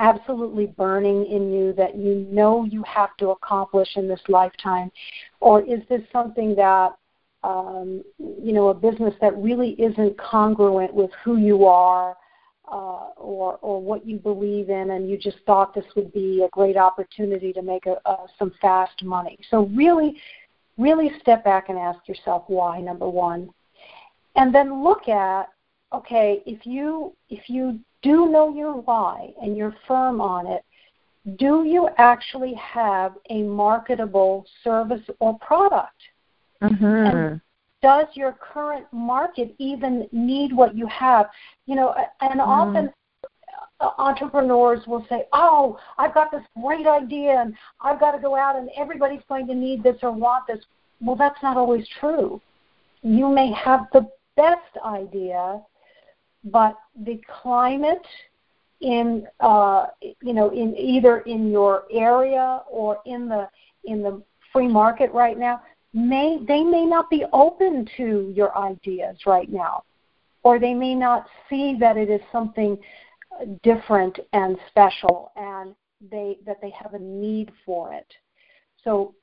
absolutely 0.00 0.66
burning 0.66 1.26
in 1.26 1.52
you 1.52 1.72
that 1.74 1.96
you 1.96 2.26
know 2.30 2.64
you 2.64 2.82
have 2.82 3.16
to 3.18 3.28
accomplish 3.30 3.88
in 3.96 4.08
this 4.08 4.20
lifetime? 4.28 4.90
Or 5.40 5.62
is 5.62 5.80
this 5.88 6.00
something 6.12 6.56
that, 6.56 6.96
um, 7.44 8.02
you 8.18 8.52
know, 8.52 8.68
a 8.68 8.74
business 8.74 9.14
that 9.20 9.36
really 9.36 9.70
isn't 9.72 10.18
congruent 10.18 10.92
with 10.92 11.10
who 11.22 11.36
you 11.36 11.66
are 11.66 12.16
uh, 12.66 13.10
or, 13.16 13.58
or 13.60 13.80
what 13.80 14.06
you 14.06 14.16
believe 14.16 14.70
in, 14.70 14.90
and 14.92 15.08
you 15.08 15.18
just 15.18 15.38
thought 15.44 15.74
this 15.74 15.84
would 15.96 16.12
be 16.12 16.42
a 16.42 16.48
great 16.48 16.76
opportunity 16.76 17.52
to 17.52 17.62
make 17.62 17.86
a, 17.86 17.96
a, 18.06 18.16
some 18.38 18.52
fast 18.60 19.02
money? 19.04 19.38
So, 19.50 19.66
really, 19.66 20.16
really 20.78 21.10
step 21.20 21.44
back 21.44 21.68
and 21.68 21.78
ask 21.78 22.08
yourself 22.08 22.44
why, 22.46 22.80
number 22.80 23.08
one. 23.08 23.50
And 24.36 24.54
then 24.54 24.82
look 24.82 25.08
at 25.08 25.48
okay, 25.92 26.42
if 26.46 26.66
you 26.66 27.14
if 27.28 27.48
you 27.48 27.78
do 28.02 28.30
know 28.30 28.54
your 28.54 28.74
why 28.80 29.32
and 29.42 29.56
you're 29.56 29.74
firm 29.86 30.20
on 30.20 30.46
it, 30.46 30.64
do 31.38 31.64
you 31.64 31.88
actually 31.98 32.54
have 32.54 33.14
a 33.28 33.42
marketable 33.42 34.46
service 34.64 35.02
or 35.18 35.38
product? 35.38 35.94
Mm-hmm. 36.62 37.36
does 37.82 38.06
your 38.12 38.32
current 38.32 38.84
market 38.92 39.54
even 39.58 40.06
need 40.12 40.52
what 40.52 40.76
you 40.76 40.86
have? 40.88 41.30
You 41.66 41.76
know, 41.76 41.94
and 42.20 42.40
mm. 42.40 42.46
often 42.46 42.92
entrepreneurs 43.98 44.86
will 44.86 45.06
say, 45.08 45.24
"Oh, 45.32 45.78
I've 45.98 46.14
got 46.14 46.30
this 46.30 46.42
great 46.60 46.86
idea, 46.86 47.40
and 47.40 47.54
I've 47.80 47.98
got 47.98 48.12
to 48.12 48.18
go 48.18 48.36
out, 48.36 48.56
and 48.56 48.68
everybody's 48.76 49.22
going 49.28 49.46
to 49.46 49.54
need 49.54 49.82
this 49.82 49.96
or 50.02 50.12
want 50.12 50.46
this." 50.46 50.60
Well, 51.00 51.16
that's 51.16 51.42
not 51.42 51.56
always 51.56 51.86
true. 51.98 52.40
You 53.02 53.28
may 53.28 53.52
have 53.52 53.86
the 53.92 54.06
best 54.36 54.76
idea, 54.84 55.62
but 56.44 56.76
the 57.04 57.20
climate 57.42 58.06
in 58.80 59.26
uh, 59.40 59.86
you 60.22 60.32
know 60.32 60.50
in 60.50 60.76
either 60.76 61.20
in 61.20 61.50
your 61.50 61.84
area 61.92 62.62
or 62.70 62.98
in 63.06 63.28
the 63.28 63.48
in 63.84 64.02
the 64.02 64.22
free 64.52 64.68
market 64.68 65.12
right 65.12 65.38
now 65.38 65.60
may 65.92 66.38
they 66.46 66.62
may 66.62 66.84
not 66.86 67.10
be 67.10 67.24
open 67.32 67.86
to 67.96 68.32
your 68.34 68.56
ideas 68.56 69.16
right 69.26 69.50
now 69.50 69.82
or 70.42 70.58
they 70.58 70.74
may 70.74 70.94
not 70.94 71.26
see 71.48 71.76
that 71.78 71.96
it 71.96 72.08
is 72.08 72.20
something 72.32 72.78
different 73.62 74.18
and 74.32 74.56
special 74.68 75.32
and 75.36 75.74
they 76.10 76.38
that 76.46 76.60
they 76.62 76.70
have 76.70 76.94
a 76.94 76.98
need 76.98 77.50
for 77.66 77.92
it. 77.92 78.06
So 78.84 79.14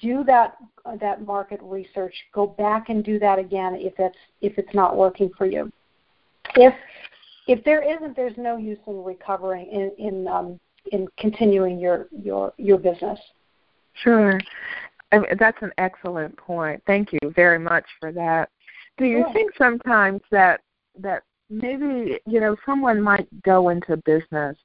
do 0.00 0.24
that 0.24 0.56
uh, 0.84 0.96
that 0.96 1.24
market 1.24 1.60
research. 1.62 2.14
Go 2.32 2.46
back 2.46 2.88
and 2.88 3.04
do 3.04 3.18
that 3.20 3.38
again 3.38 3.76
if 3.76 3.94
it's 3.98 4.18
if 4.40 4.58
it's 4.58 4.74
not 4.74 4.96
working 4.96 5.30
for 5.36 5.46
you 5.46 5.70
if 6.56 6.74
if 7.46 7.62
there 7.64 7.82
isn't, 7.82 8.16
there's 8.16 8.36
no 8.36 8.56
use 8.56 8.78
in 8.86 9.02
recovering 9.02 9.66
in 9.66 9.92
in 9.98 10.28
um, 10.28 10.58
in 10.92 11.06
continuing 11.18 11.78
your 11.78 12.08
your 12.10 12.52
your 12.56 12.78
business. 12.78 13.18
Sure, 13.94 14.40
I 15.12 15.18
mean, 15.18 15.36
that's 15.38 15.62
an 15.62 15.72
excellent 15.78 16.36
point. 16.36 16.82
Thank 16.86 17.12
you 17.12 17.32
very 17.34 17.58
much 17.58 17.84
for 18.00 18.12
that. 18.12 18.50
Do 18.98 19.04
you 19.04 19.24
think 19.32 19.52
sometimes 19.56 20.20
that 20.30 20.60
that 20.98 21.22
maybe 21.50 22.18
you 22.26 22.40
know 22.40 22.56
someone 22.64 23.00
might 23.00 23.28
go 23.42 23.68
into 23.68 23.96
business 23.98 24.56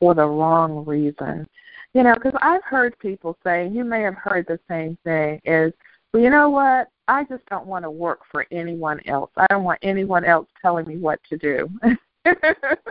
for 0.00 0.14
the 0.14 0.26
wrong 0.26 0.84
reason? 0.84 1.46
You 1.94 2.02
know, 2.02 2.14
because 2.14 2.34
I've 2.42 2.64
heard 2.64 2.98
people 2.98 3.38
say, 3.44 3.68
you 3.68 3.84
may 3.84 4.02
have 4.02 4.16
heard 4.16 4.46
the 4.48 4.58
same 4.68 4.98
thing, 5.04 5.40
is 5.44 5.72
well, 6.14 6.22
you 6.22 6.30
know 6.30 6.48
what? 6.48 6.90
I 7.08 7.24
just 7.24 7.44
don't 7.50 7.66
want 7.66 7.84
to 7.84 7.90
work 7.90 8.20
for 8.30 8.46
anyone 8.52 9.00
else. 9.06 9.32
I 9.36 9.46
don't 9.50 9.64
want 9.64 9.80
anyone 9.82 10.24
else 10.24 10.46
telling 10.62 10.86
me 10.86 10.96
what 10.96 11.18
to 11.28 11.36
do. 11.36 11.68
mm-hmm. 11.84 12.86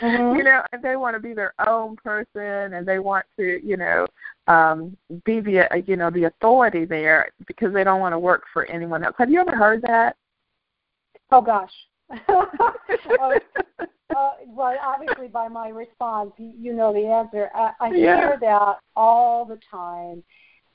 You 0.36 0.42
know, 0.42 0.62
and 0.72 0.82
they 0.82 0.96
want 0.96 1.14
to 1.14 1.20
be 1.20 1.34
their 1.34 1.52
own 1.64 1.94
person, 1.96 2.72
and 2.72 2.88
they 2.88 2.98
want 2.98 3.26
to, 3.38 3.60
you 3.64 3.76
know, 3.76 4.06
um, 4.48 4.96
be 5.24 5.40
the, 5.40 5.72
uh, 5.72 5.76
you 5.86 5.94
know, 5.94 6.10
the 6.10 6.24
authority 6.24 6.84
there 6.84 7.28
because 7.46 7.72
they 7.72 7.84
don't 7.84 8.00
want 8.00 8.14
to 8.14 8.18
work 8.18 8.42
for 8.52 8.64
anyone 8.64 9.04
else. 9.04 9.14
Have 9.18 9.30
you 9.30 9.40
ever 9.40 9.54
heard 9.54 9.82
that? 9.82 10.16
Oh 11.30 11.42
gosh. 11.42 11.70
uh, 12.10 12.16
uh, 14.16 14.30
well, 14.48 14.74
obviously, 14.82 15.28
by 15.28 15.48
my 15.48 15.68
response, 15.68 16.32
you, 16.38 16.52
you 16.58 16.72
know 16.72 16.92
the 16.92 17.06
answer. 17.06 17.50
I, 17.54 17.72
I 17.80 17.88
yeah. 17.90 18.16
hear 18.16 18.38
that 18.40 18.78
all 18.96 19.44
the 19.44 19.60
time, 19.70 20.24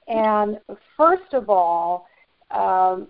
and 0.10 0.60
first 0.98 1.34
of 1.34 1.50
all, 1.50 2.08
um, 2.52 3.08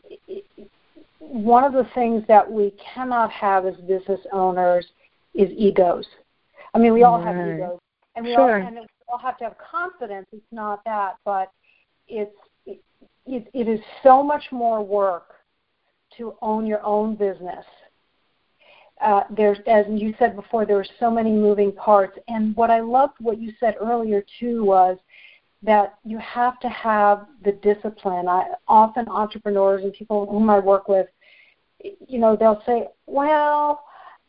one 1.20 1.64
of 1.64 1.74
the 1.74 1.88
things 1.96 2.24
that 2.28 2.50
we 2.50 2.74
cannot 2.94 3.32
have 3.32 3.66
as 3.66 3.76
business 3.88 4.20
owners 4.32 4.86
is 5.34 5.50
egos. 5.56 6.06
I 6.74 6.78
mean, 6.78 6.94
we 6.94 7.04
all 7.04 7.22
have 7.22 7.36
egos, 7.36 7.80
and 8.16 8.26
we 8.26 8.34
sure. 8.34 8.62
all 8.62 8.68
and 8.68 8.76
we 8.76 8.88
all 9.08 9.18
have 9.18 9.38
to 9.40 9.46
have 9.46 9.56
confidence. 9.58 10.28
It's 10.32 10.44
not 10.52 10.84
that, 10.86 11.16
but 11.24 11.52
it's 12.08 12.36
it, 12.66 12.82
it, 13.26 13.50
it 13.54 13.68
is 13.68 13.80
so 14.04 14.22
much 14.22 14.44
more 14.52 14.84
work 14.84 15.36
to 16.18 16.36
own 16.42 16.66
your 16.66 16.84
own 16.84 17.16
business. 17.16 17.66
Uh, 19.02 19.22
there's, 19.30 19.60
as 19.66 19.86
you 19.88 20.14
said 20.20 20.36
before, 20.36 20.66
there 20.66 20.78
are 20.78 20.86
so 21.00 21.10
many 21.10 21.32
moving 21.32 21.72
parts. 21.72 22.18
And 22.28 22.54
what 22.58 22.70
I 22.70 22.82
loved 22.82 23.14
what 23.20 23.40
you 23.40 23.54
said 23.58 23.76
earlier 23.80 24.24
too 24.40 24.66
was 24.66 24.98
that 25.62 25.96
you 26.06 26.18
have 26.20 26.60
to 26.62 26.70
have 26.70 27.26
the 27.44 27.52
discipline. 27.52 28.28
I 28.28 28.46
often 28.68 29.08
entrepreneurs 29.10 29.84
and 29.84 29.94
people 29.94 30.26
whom 30.26 30.50
I 30.50 30.60
work 30.60 30.88
with, 30.88 31.08
you 32.08 32.20
know, 32.20 32.36
they'll 32.36 32.62
say, 32.66 32.88
"Well, 33.06 33.84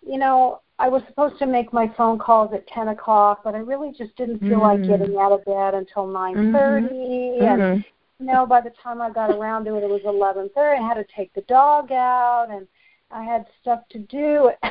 you 0.04 0.18
know, 0.18 0.60
I 0.78 0.88
was 0.88 1.02
supposed 1.06 1.38
to 1.38 1.46
make 1.46 1.72
my 1.72 1.88
phone 1.96 2.18
calls 2.18 2.52
at 2.52 2.66
ten 2.68 2.88
o'clock, 2.88 3.42
but 3.44 3.54
I 3.54 3.58
really 3.58 3.92
just 3.96 4.16
didn't 4.16 4.40
feel 4.40 4.60
mm-hmm. 4.60 4.82
like 4.82 5.00
getting 5.00 5.16
out 5.18 5.32
of 5.32 5.44
bed 5.44 5.74
until 5.74 6.06
nine 6.06 6.52
thirty, 6.52 6.86
mm-hmm. 6.94 7.44
and 7.44 7.60
mm-hmm. 7.60 8.24
you 8.24 8.32
know, 8.32 8.46
by 8.46 8.60
the 8.60 8.72
time 8.82 9.00
I 9.00 9.10
got 9.10 9.30
around 9.30 9.64
to 9.66 9.76
it, 9.76 9.84
it 9.84 9.90
was 9.90 10.02
eleven 10.04 10.50
thirty. 10.54 10.82
I 10.82 10.86
had 10.86 10.94
to 10.94 11.06
take 11.14 11.32
the 11.34 11.42
dog 11.42 11.92
out, 11.92 12.48
and 12.50 12.66
I 13.10 13.22
had 13.22 13.46
stuff 13.60 13.80
to 13.90 13.98
do." 13.98 14.50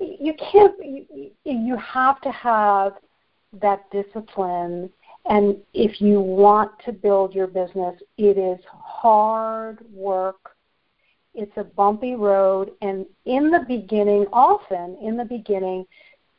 you 0.00 0.34
can't. 0.34 0.74
You, 0.84 1.30
you 1.44 1.76
have 1.76 2.20
to 2.22 2.30
have 2.30 2.94
that 3.60 3.88
discipline 3.90 4.90
and 5.26 5.56
if 5.72 6.00
you 6.00 6.20
want 6.20 6.72
to 6.84 6.92
build 6.92 7.34
your 7.34 7.46
business, 7.46 8.00
it 8.18 8.36
is 8.36 8.62
hard 8.68 9.78
work. 9.92 10.56
It's 11.34 11.56
a 11.56 11.64
bumpy 11.64 12.14
road. 12.14 12.72
And 12.82 13.06
in 13.24 13.50
the 13.50 13.64
beginning, 13.66 14.26
often 14.32 14.98
in 15.02 15.16
the 15.16 15.24
beginning, 15.24 15.86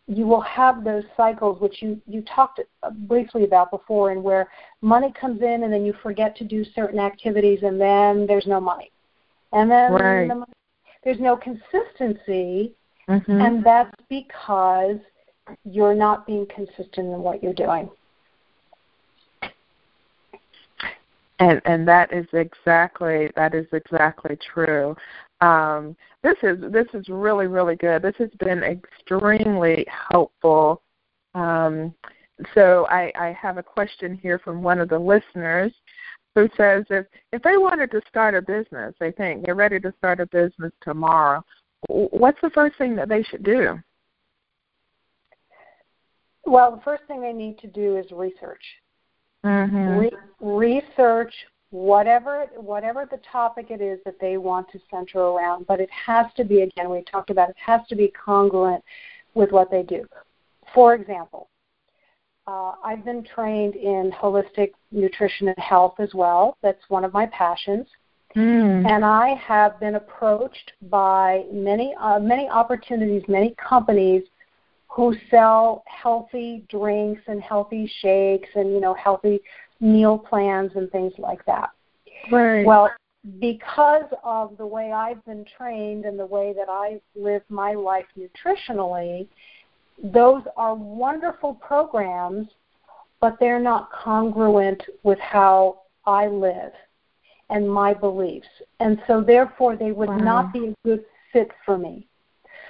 you 0.07 0.27
will 0.27 0.41
have 0.41 0.83
those 0.83 1.03
cycles 1.17 1.59
which 1.59 1.81
you, 1.81 1.99
you 2.05 2.21
talked 2.21 2.61
briefly 3.07 3.43
about 3.43 3.71
before 3.71 4.11
and 4.11 4.23
where 4.23 4.49
money 4.81 5.11
comes 5.19 5.41
in 5.41 5.63
and 5.63 5.73
then 5.73 5.83
you 5.83 5.93
forget 6.03 6.35
to 6.37 6.43
do 6.43 6.63
certain 6.75 6.99
activities 6.99 7.59
and 7.63 7.81
then 7.81 8.27
there's 8.27 8.45
no 8.45 8.61
money. 8.61 8.91
And 9.51 9.69
then 9.69 9.93
right. 9.93 10.27
the, 10.27 10.45
there's 11.03 11.19
no 11.19 11.35
consistency 11.35 12.75
mm-hmm. 13.09 13.41
and 13.41 13.63
that's 13.65 13.95
because 14.09 14.97
you're 15.63 15.95
not 15.95 16.27
being 16.27 16.45
consistent 16.53 17.07
in 17.07 17.19
what 17.19 17.41
you're 17.41 17.53
doing. 17.53 17.89
And 21.39 21.61
and 21.65 21.87
that 21.87 22.13
is 22.13 22.25
exactly 22.33 23.29
that 23.35 23.53
is 23.53 23.67
exactly 23.73 24.37
true. 24.53 24.95
Um, 25.41 25.95
this 26.23 26.37
is 26.43 26.59
this 26.71 26.87
is 26.93 27.09
really 27.09 27.47
really 27.47 27.75
good. 27.75 28.01
This 28.01 28.15
has 28.19 28.29
been 28.39 28.63
extremely 28.63 29.85
helpful. 30.11 30.81
Um, 31.33 31.93
so 32.53 32.85
I, 32.89 33.11
I 33.15 33.37
have 33.39 33.57
a 33.57 33.63
question 33.63 34.17
here 34.21 34.39
from 34.39 34.61
one 34.61 34.79
of 34.79 34.89
the 34.89 34.99
listeners 34.99 35.73
who 36.35 36.49
says 36.57 36.83
if 36.89 37.05
if 37.31 37.41
they 37.43 37.57
wanted 37.57 37.91
to 37.91 38.01
start 38.07 38.35
a 38.35 38.41
business 38.41 38.93
they 38.99 39.11
think 39.11 39.45
they're 39.45 39.55
ready 39.55 39.79
to 39.79 39.93
start 39.97 40.19
a 40.19 40.25
business 40.27 40.71
tomorrow 40.81 41.43
what's 41.87 42.39
the 42.41 42.49
first 42.49 42.77
thing 42.77 42.95
that 42.95 43.09
they 43.09 43.23
should 43.23 43.43
do? 43.43 43.79
Well 46.45 46.75
the 46.75 46.81
first 46.81 47.03
thing 47.07 47.21
they 47.21 47.33
need 47.33 47.57
to 47.59 47.67
do 47.67 47.97
is 47.97 48.11
research 48.11 48.63
Mm-hmm. 49.45 49.99
Re- 49.99 50.11
research 50.41 51.33
whatever 51.75 52.45
whatever 52.55 53.07
the 53.09 53.19
topic 53.31 53.67
it 53.69 53.81
is 53.81 53.99
that 54.05 54.19
they 54.21 54.37
want 54.37 54.65
to 54.71 54.79
center 54.89 55.19
around 55.19 55.67
but 55.67 55.81
it 55.81 55.89
has 55.91 56.25
to 56.37 56.45
be 56.45 56.61
again 56.61 56.89
we 56.89 57.03
talked 57.03 57.29
about 57.29 57.49
it 57.49 57.55
has 57.63 57.81
to 57.89 57.95
be 57.95 58.11
congruent 58.23 58.83
with 59.33 59.51
what 59.51 59.69
they 59.69 59.83
do 59.83 60.05
for 60.73 60.93
example 60.93 61.49
uh, 62.47 62.73
i've 62.83 63.03
been 63.03 63.23
trained 63.23 63.75
in 63.75 64.11
holistic 64.11 64.71
nutrition 64.91 65.49
and 65.49 65.57
health 65.57 65.95
as 65.99 66.13
well 66.13 66.55
that's 66.61 66.83
one 66.87 67.03
of 67.03 67.11
my 67.11 67.25
passions 67.25 67.87
mm. 68.37 68.89
and 68.89 69.03
i 69.03 69.33
have 69.35 69.77
been 69.79 69.95
approached 69.95 70.71
by 70.83 71.43
many 71.51 71.93
uh, 71.99 72.19
many 72.19 72.47
opportunities 72.47 73.23
many 73.27 73.53
companies 73.57 74.23
who 74.95 75.13
sell 75.29 75.83
healthy 75.87 76.63
drinks 76.69 77.21
and 77.27 77.41
healthy 77.41 77.91
shakes 77.99 78.47
and 78.55 78.71
you 78.71 78.79
know 78.79 78.93
healthy 78.93 79.41
meal 79.81 80.17
plans 80.17 80.71
and 80.75 80.89
things 80.91 81.11
like 81.17 81.45
that. 81.45 81.69
Right. 82.31 82.65
Well, 82.65 82.89
because 83.41 84.05
of 84.23 84.57
the 84.57 84.65
way 84.65 84.93
I've 84.93 85.23
been 85.25 85.45
trained 85.57 86.05
and 86.05 86.17
the 86.17 86.25
way 86.25 86.53
that 86.53 86.69
I 86.69 87.01
live 87.15 87.41
my 87.49 87.73
life 87.73 88.05
nutritionally, 88.17 89.27
those 90.01 90.43
are 90.55 90.75
wonderful 90.75 91.55
programs, 91.55 92.47
but 93.19 93.35
they're 93.39 93.59
not 93.59 93.91
congruent 93.91 94.81
with 95.03 95.19
how 95.19 95.81
I 96.05 96.27
live 96.27 96.71
and 97.49 97.69
my 97.69 97.93
beliefs. 97.93 98.47
And 98.79 99.01
so 99.07 99.21
therefore 99.21 99.75
they 99.75 99.91
would 99.91 100.09
wow. 100.09 100.17
not 100.17 100.53
be 100.53 100.67
a 100.67 100.75
good 100.85 101.03
fit 101.33 101.51
for 101.65 101.77
me. 101.77 102.07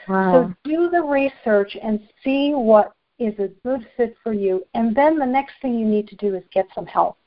Wow. 0.08 0.54
So 0.63 0.70
do 0.70 0.89
the 0.89 1.02
research 1.02 1.76
and 1.82 2.00
see 2.24 2.52
what 2.54 2.94
is 3.20 3.34
a 3.39 3.50
good 3.63 3.88
fit 3.96 4.15
for 4.24 4.34
you. 4.34 4.65
And 4.74 4.96
then 4.96 5.18
the 5.18 5.26
next 5.26 5.54
thing 5.62 5.78
you 5.80 5.86
need 5.86 6.08
to 6.10 6.15
do 6.15 6.36
is 6.36 6.44
get 6.54 6.68
some 6.76 6.86
help. 6.86 7.18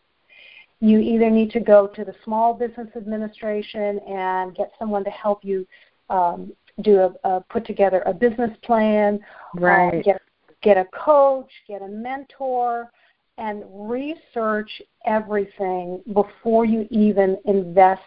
You 0.80 1.00
either 1.00 1.30
need 1.30 1.50
to 1.52 1.60
go 1.60 1.88
to 1.88 2.04
the 2.04 2.14
Small 2.24 2.54
Business 2.54 2.88
Administration 2.96 3.98
and 4.00 4.54
get 4.54 4.70
someone 4.78 5.02
to 5.04 5.10
help 5.10 5.44
you 5.44 5.66
um, 6.08 6.52
do 6.82 6.98
a, 6.98 7.28
a 7.28 7.40
put 7.50 7.66
together 7.66 8.02
a 8.06 8.14
business 8.14 8.56
plan, 8.62 9.18
right. 9.54 10.04
get 10.04 10.20
get 10.62 10.76
a 10.76 10.84
coach, 10.86 11.50
get 11.66 11.82
a 11.82 11.88
mentor, 11.88 12.90
and 13.38 13.64
research 13.68 14.82
everything 15.04 16.02
before 16.12 16.64
you 16.64 16.86
even 16.90 17.36
invest 17.44 18.02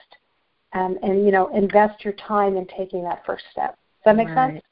and 0.74 0.98
and 1.04 1.26
you 1.26 1.32
know 1.32 1.54
invest 1.56 2.04
your 2.06 2.14
time 2.14 2.56
in 2.56 2.66
taking 2.68 3.04
that 3.04 3.26
first 3.26 3.44
step. 3.52 3.78
That 4.06 4.16
make 4.16 4.30
right. 4.30 4.54
sense? 4.54 4.64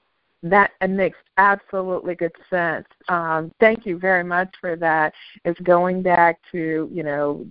That 0.42 0.72
makes 0.90 1.18
absolutely 1.38 2.16
good 2.16 2.32
sense. 2.50 2.88
Um, 3.10 3.52
thank 3.60 3.86
you 3.86 3.98
very 3.98 4.24
much 4.24 4.50
for 4.62 4.76
that. 4.78 5.14
It's 5.44 5.60
going 5.62 6.02
back 6.02 6.40
to 6.52 6.90
you 6.92 7.04
know, 7.04 7.46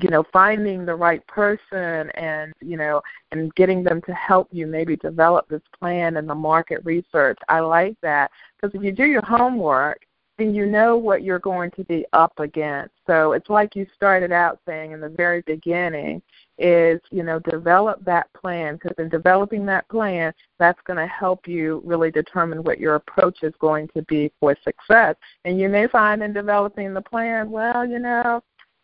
you 0.00 0.10
know, 0.10 0.24
finding 0.32 0.84
the 0.84 0.94
right 0.94 1.24
person 1.28 2.10
and 2.10 2.52
you 2.60 2.76
know, 2.76 3.00
and 3.30 3.54
getting 3.54 3.84
them 3.84 4.02
to 4.02 4.12
help 4.14 4.48
you 4.50 4.66
maybe 4.66 4.96
develop 4.96 5.48
this 5.48 5.62
plan 5.78 6.16
and 6.16 6.28
the 6.28 6.34
market 6.34 6.84
research. 6.84 7.38
I 7.48 7.60
like 7.60 7.96
that 8.02 8.30
because 8.56 8.74
if 8.74 8.82
you 8.82 8.90
do 8.90 9.04
your 9.04 9.24
homework, 9.24 10.00
then 10.38 10.54
you 10.54 10.66
know 10.66 10.96
what 10.96 11.22
you're 11.22 11.38
going 11.38 11.70
to 11.72 11.84
be 11.84 12.04
up 12.14 12.32
against. 12.38 12.94
So 13.06 13.32
it's 13.32 13.50
like 13.50 13.76
you 13.76 13.86
started 13.94 14.32
out 14.32 14.58
saying 14.66 14.92
in 14.92 15.00
the 15.00 15.08
very 15.08 15.42
beginning 15.42 16.22
is, 16.60 17.00
you 17.10 17.22
know, 17.22 17.38
develop 17.40 18.04
that 18.04 18.32
plan 18.34 18.74
because 18.74 18.96
in 18.98 19.08
developing 19.08 19.64
that 19.66 19.88
plan, 19.88 20.32
that's 20.58 20.80
going 20.86 20.98
to 20.98 21.06
help 21.06 21.48
you 21.48 21.82
really 21.84 22.10
determine 22.10 22.62
what 22.62 22.78
your 22.78 22.96
approach 22.96 23.38
is 23.42 23.54
going 23.58 23.88
to 23.88 24.02
be 24.02 24.30
for 24.38 24.56
success. 24.62 25.16
And 25.44 25.58
you 25.58 25.68
may 25.68 25.88
find 25.88 26.22
in 26.22 26.32
developing 26.32 26.92
the 26.92 27.00
plan, 27.00 27.50
well, 27.50 27.86
you 27.86 27.98
know, 27.98 28.42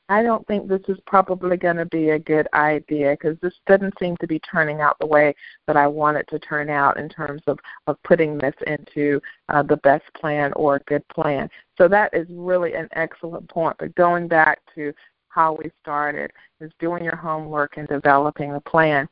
I 0.09 0.23
don't 0.23 0.47
think 0.47 0.69
this 0.69 0.83
is 0.89 0.99
probably 1.07 1.57
going 1.57 1.77
to 1.77 1.87
be 1.87 2.11
a 2.11 2.19
good 2.19 2.47
idea 2.55 3.13
because 3.13 3.37
this 3.41 3.55
doesn't 3.67 3.99
seem 3.99 4.17
to 4.19 4.27
be 4.27 4.39
turning 4.39 4.81
out 4.81 4.97
the 5.01 5.07
way 5.07 5.35
that 5.67 5.77
I 5.77 5.89
want 5.89 6.17
it 6.17 6.29
to 6.29 6.39
turn 6.39 6.71
out 6.71 6.97
in 6.97 7.09
terms 7.09 7.43
of, 7.49 7.59
of 7.89 8.01
putting 8.05 8.39
this 8.39 8.55
into 8.69 9.21
uh, 9.49 9.65
the 9.65 9.79
best 9.79 10.05
plan 10.15 10.53
or 10.55 10.77
a 10.77 10.81
good 10.81 11.07
plan. 11.09 11.51
So 11.77 11.89
that 11.89 12.15
is 12.15 12.29
really 12.31 12.75
an 12.75 12.89
excellent 12.93 13.49
point. 13.49 13.77
But 13.79 13.97
going 13.97 14.29
back 14.29 14.61
to 14.77 14.93
how 15.37 15.59
we 15.63 15.71
started 15.83 16.33
is 16.61 16.73
doing 16.81 17.05
your 17.05 17.15
homework 17.15 17.77
and 17.77 17.87
developing 17.87 18.55
a 18.55 18.61
plan. 18.61 19.07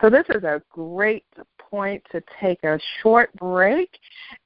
So 0.00 0.08
this 0.08 0.24
is 0.30 0.42
a 0.42 0.62
great 0.70 1.24
point 1.58 2.02
to 2.12 2.22
take 2.40 2.62
a 2.64 2.78
short 3.02 3.30
break. 3.34 3.90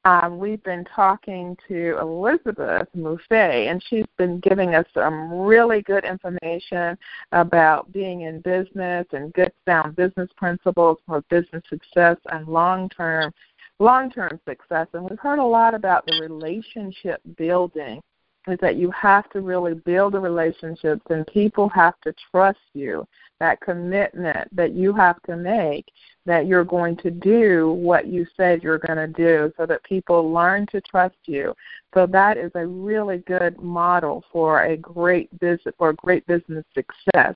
Um, 0.05 0.39
we've 0.39 0.63
been 0.65 0.85
talking 0.85 1.57
to 1.69 1.99
Elizabeth 2.01 2.89
Maffei, 2.97 3.71
and 3.71 3.83
she's 3.89 4.07
been 4.19 4.41
giving 4.41 4.75
us 4.75 4.87
some 4.93 5.33
really 5.33 5.83
good 5.83 6.05
information 6.05 6.99
about 7.31 7.93
being 7.93 8.23
in 8.23 8.41
business 8.41 9.07
and 9.13 9.33
good 9.33 9.53
sound 9.67 9.95
business 9.95 10.31
principles 10.37 10.99
for 11.07 11.23
business 11.31 11.63
success 11.69 12.17
and 12.33 12.49
long-term 12.49 13.33
long-term 13.79 14.39
success. 14.47 14.87
And 14.93 15.09
we've 15.09 15.19
heard 15.19 15.39
a 15.39 15.45
lot 15.45 15.75
about 15.75 16.05
the 16.05 16.21
relationship 16.21 17.21
building 17.39 18.03
is 18.49 18.59
that 18.61 18.77
you 18.77 18.91
have 18.91 19.29
to 19.31 19.41
really 19.41 19.75
build 19.75 20.15
the 20.15 20.19
relationships 20.19 21.03
and 21.11 21.27
people 21.27 21.69
have 21.69 21.95
to 22.03 22.15
trust 22.31 22.59
you. 22.73 23.07
That 23.39 23.61
commitment 23.61 24.55
that 24.55 24.73
you 24.73 24.93
have 24.95 25.23
to 25.23 25.37
make 25.37 25.87
that 26.27 26.47
you're 26.47 26.65
going 26.65 26.97
to 26.99 27.11
do 27.11 27.73
what 27.73 28.07
you 28.07 28.27
said 28.37 28.63
you're 28.63 28.79
going 28.79 28.99
to 28.99 29.07
do 29.07 29.53
so 29.57 29.67
that 29.67 29.83
people 29.85 30.31
learn 30.31 30.67
to 30.73 30.81
trust 30.83 31.17
you. 31.27 31.55
So 31.95 32.07
that 32.07 32.37
is 32.37 32.53
a 32.55 32.67
really 32.67 33.19
good 33.19 33.59
model 33.61 34.25
for 34.31 34.65
a 34.65 34.77
great 34.77 35.31
business 35.41 35.75
for 35.79 35.93
great 35.95 36.27
business 36.27 36.65
success. 36.75 37.35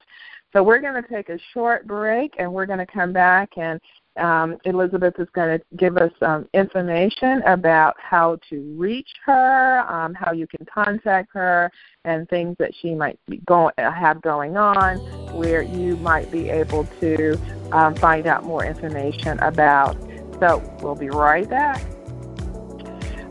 So 0.53 0.63
we're 0.63 0.81
going 0.81 1.03
to 1.03 1.09
take 1.09 1.31
a 1.31 1.39
short 1.53 1.87
break 1.87 2.35
and 2.39 2.53
we're 2.53 2.67
going 2.67 2.79
to 2.79 2.87
come 2.87 3.13
back 3.13 3.51
and 3.57 3.81
um, 4.17 4.59
Elizabeth 4.65 5.15
is 5.19 5.29
going 5.35 5.59
to 5.59 5.65
give 5.77 5.97
us 5.97 6.13
some 6.21 6.49
information 6.55 7.43
about 7.43 7.95
how 7.99 8.39
to 8.49 8.61
reach 8.77 9.09
her, 9.25 9.81
um, 9.89 10.15
how 10.15 10.33
you 10.33 10.47
can 10.47 10.65
contact 10.67 11.31
her, 11.33 11.71
and 12.05 12.29
things 12.29 12.57
that 12.59 12.73
she 12.81 12.95
might 12.95 13.19
be 13.29 13.39
going 13.47 13.75
have 13.77 14.23
going 14.23 14.57
on, 14.57 14.99
where 15.35 15.63
you 15.63 15.97
might 15.97 16.31
be 16.31 16.49
able 16.49 16.87
to 17.01 17.39
um, 17.73 17.95
find 17.97 18.27
out 18.27 18.45
more 18.45 18.65
information 18.65 19.39
about. 19.41 19.97
So 20.41 20.63
we'll 20.81 20.95
be 20.95 21.11
right 21.11 21.49
back. 21.49 21.85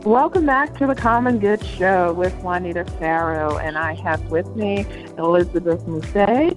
Welcome 0.04 0.44
back 0.44 0.76
to 0.80 0.86
the 0.86 0.94
Common 0.94 1.38
Good 1.38 1.64
Show 1.64 2.12
with 2.12 2.34
Juanita 2.42 2.84
Farrow, 2.98 3.56
and 3.56 3.78
I 3.78 3.94
have 3.94 4.22
with 4.30 4.46
me 4.54 4.84
Elizabeth 5.16 5.80
Musse. 5.86 6.52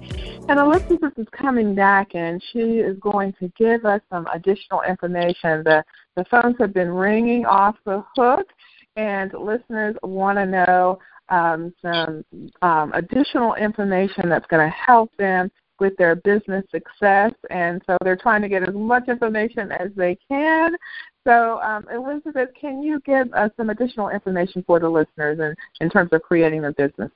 And 0.50 0.60
Elizabeth 0.60 1.14
is 1.16 1.26
coming 1.32 1.74
back, 1.74 2.14
and 2.14 2.42
she 2.52 2.80
is 2.80 2.98
going 2.98 3.32
to 3.40 3.48
give 3.56 3.86
us 3.86 4.02
some 4.10 4.26
additional 4.34 4.82
information. 4.82 5.64
The 5.64 5.82
the 6.14 6.26
phones 6.30 6.56
have 6.58 6.74
been 6.74 6.90
ringing 6.90 7.46
off 7.46 7.76
the 7.86 8.04
hook, 8.14 8.48
and 8.96 9.32
listeners 9.32 9.96
want 10.02 10.36
to 10.36 10.44
know 10.44 10.98
um, 11.30 11.72
some 11.80 12.26
um, 12.60 12.92
additional 12.92 13.54
information 13.54 14.28
that's 14.28 14.46
going 14.48 14.68
to 14.68 14.76
help 14.76 15.10
them 15.16 15.50
with 15.80 15.96
their 15.96 16.16
business 16.16 16.64
success, 16.70 17.32
and 17.50 17.80
so 17.86 17.96
they're 18.04 18.16
trying 18.16 18.42
to 18.42 18.48
get 18.48 18.62
as 18.68 18.74
much 18.74 19.08
information 19.08 19.72
as 19.72 19.90
they 19.96 20.18
can. 20.28 20.74
So, 21.24 21.60
um, 21.60 21.86
Elizabeth, 21.92 22.50
can 22.58 22.82
you 22.82 23.00
give 23.00 23.32
us 23.34 23.50
some 23.56 23.70
additional 23.70 24.08
information 24.08 24.62
for 24.66 24.80
the 24.80 24.88
listeners 24.88 25.38
in, 25.38 25.54
in 25.80 25.90
terms 25.90 26.10
of 26.12 26.22
creating 26.22 26.62
their 26.62 26.72
business? 26.72 27.10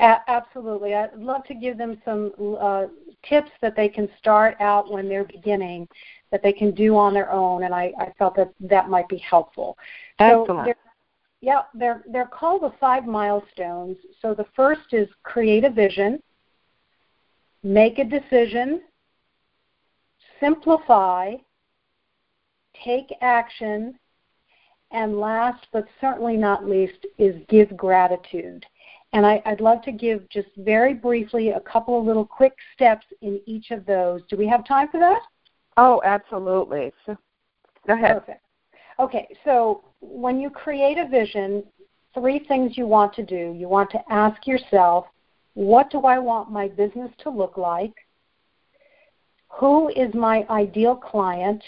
absolutely. 0.00 0.94
I'd 0.94 1.14
love 1.18 1.44
to 1.46 1.54
give 1.54 1.78
them 1.78 2.00
some 2.04 2.32
uh, 2.60 2.86
tips 3.28 3.50
that 3.62 3.76
they 3.76 3.88
can 3.88 4.08
start 4.18 4.56
out 4.60 4.90
when 4.90 5.08
they're 5.08 5.24
beginning, 5.24 5.88
that 6.30 6.42
they 6.42 6.52
can 6.52 6.72
do 6.72 6.96
on 6.96 7.14
their 7.14 7.30
own, 7.30 7.64
and 7.64 7.74
I, 7.74 7.92
I 7.98 8.12
felt 8.18 8.36
that 8.36 8.52
that 8.60 8.88
might 8.88 9.08
be 9.08 9.18
helpful. 9.18 9.78
Excellent. 10.18 10.48
So 10.48 10.64
they're, 10.64 10.76
yeah, 11.40 11.62
they're 11.74 12.02
they're 12.10 12.26
called 12.26 12.62
the 12.62 12.72
five 12.80 13.06
milestones. 13.06 13.96
So 14.20 14.34
the 14.34 14.46
first 14.54 14.92
is 14.92 15.08
create 15.22 15.64
a 15.64 15.70
vision, 15.70 16.22
make 17.62 17.98
a 17.98 18.04
decision, 18.04 18.82
simplify, 20.40 21.34
take 22.84 23.12
action, 23.20 23.98
and 24.90 25.18
last 25.18 25.66
but 25.72 25.86
certainly 26.00 26.36
not 26.36 26.68
least 26.68 27.06
is 27.18 27.34
give 27.48 27.76
gratitude. 27.76 28.64
And 29.12 29.24
I, 29.24 29.42
would 29.46 29.60
love 29.60 29.82
to 29.82 29.92
give 29.92 30.28
just 30.28 30.48
very 30.58 30.92
briefly 30.92 31.50
a 31.50 31.60
couple 31.60 31.98
of 31.98 32.04
little 32.04 32.24
quick 32.24 32.54
steps 32.74 33.06
in 33.22 33.40
each 33.46 33.70
of 33.70 33.86
those. 33.86 34.20
Do 34.28 34.36
we 34.36 34.46
have 34.48 34.66
time 34.66 34.88
for 34.88 35.00
that? 35.00 35.20
Oh, 35.76 36.02
absolutely. 36.04 36.92
So, 37.04 37.16
go 37.86 37.94
ahead. 37.94 38.20
Perfect. 38.20 38.42
Okay, 38.98 39.28
so 39.44 39.84
when 40.00 40.40
you 40.40 40.50
create 40.50 40.98
a 40.98 41.06
vision, 41.06 41.62
three 42.16 42.38
things 42.48 42.76
you 42.76 42.86
want 42.86 43.12
to 43.14 43.22
do. 43.22 43.54
You 43.56 43.68
want 43.68 43.90
to 43.90 44.00
ask 44.10 44.46
yourself, 44.46 45.06
what 45.54 45.90
do 45.90 46.00
I 46.00 46.18
want 46.18 46.50
my 46.50 46.68
business 46.68 47.10
to 47.22 47.30
look 47.30 47.56
like? 47.56 47.92
Who 49.48 49.88
is 49.90 50.12
my 50.14 50.46
ideal 50.50 50.96
client? 50.96 51.62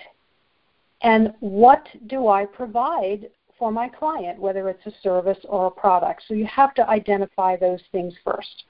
And 1.02 1.32
what 1.40 1.86
do 2.06 2.28
I 2.28 2.44
provide 2.44 3.28
for 3.58 3.70
my 3.70 3.88
client, 3.88 4.40
whether 4.40 4.68
it's 4.68 4.86
a 4.86 4.92
service 5.02 5.38
or 5.48 5.66
a 5.66 5.70
product? 5.70 6.22
So 6.26 6.34
you 6.34 6.46
have 6.46 6.74
to 6.74 6.88
identify 6.88 7.56
those 7.56 7.80
things 7.92 8.14
first. 8.24 8.64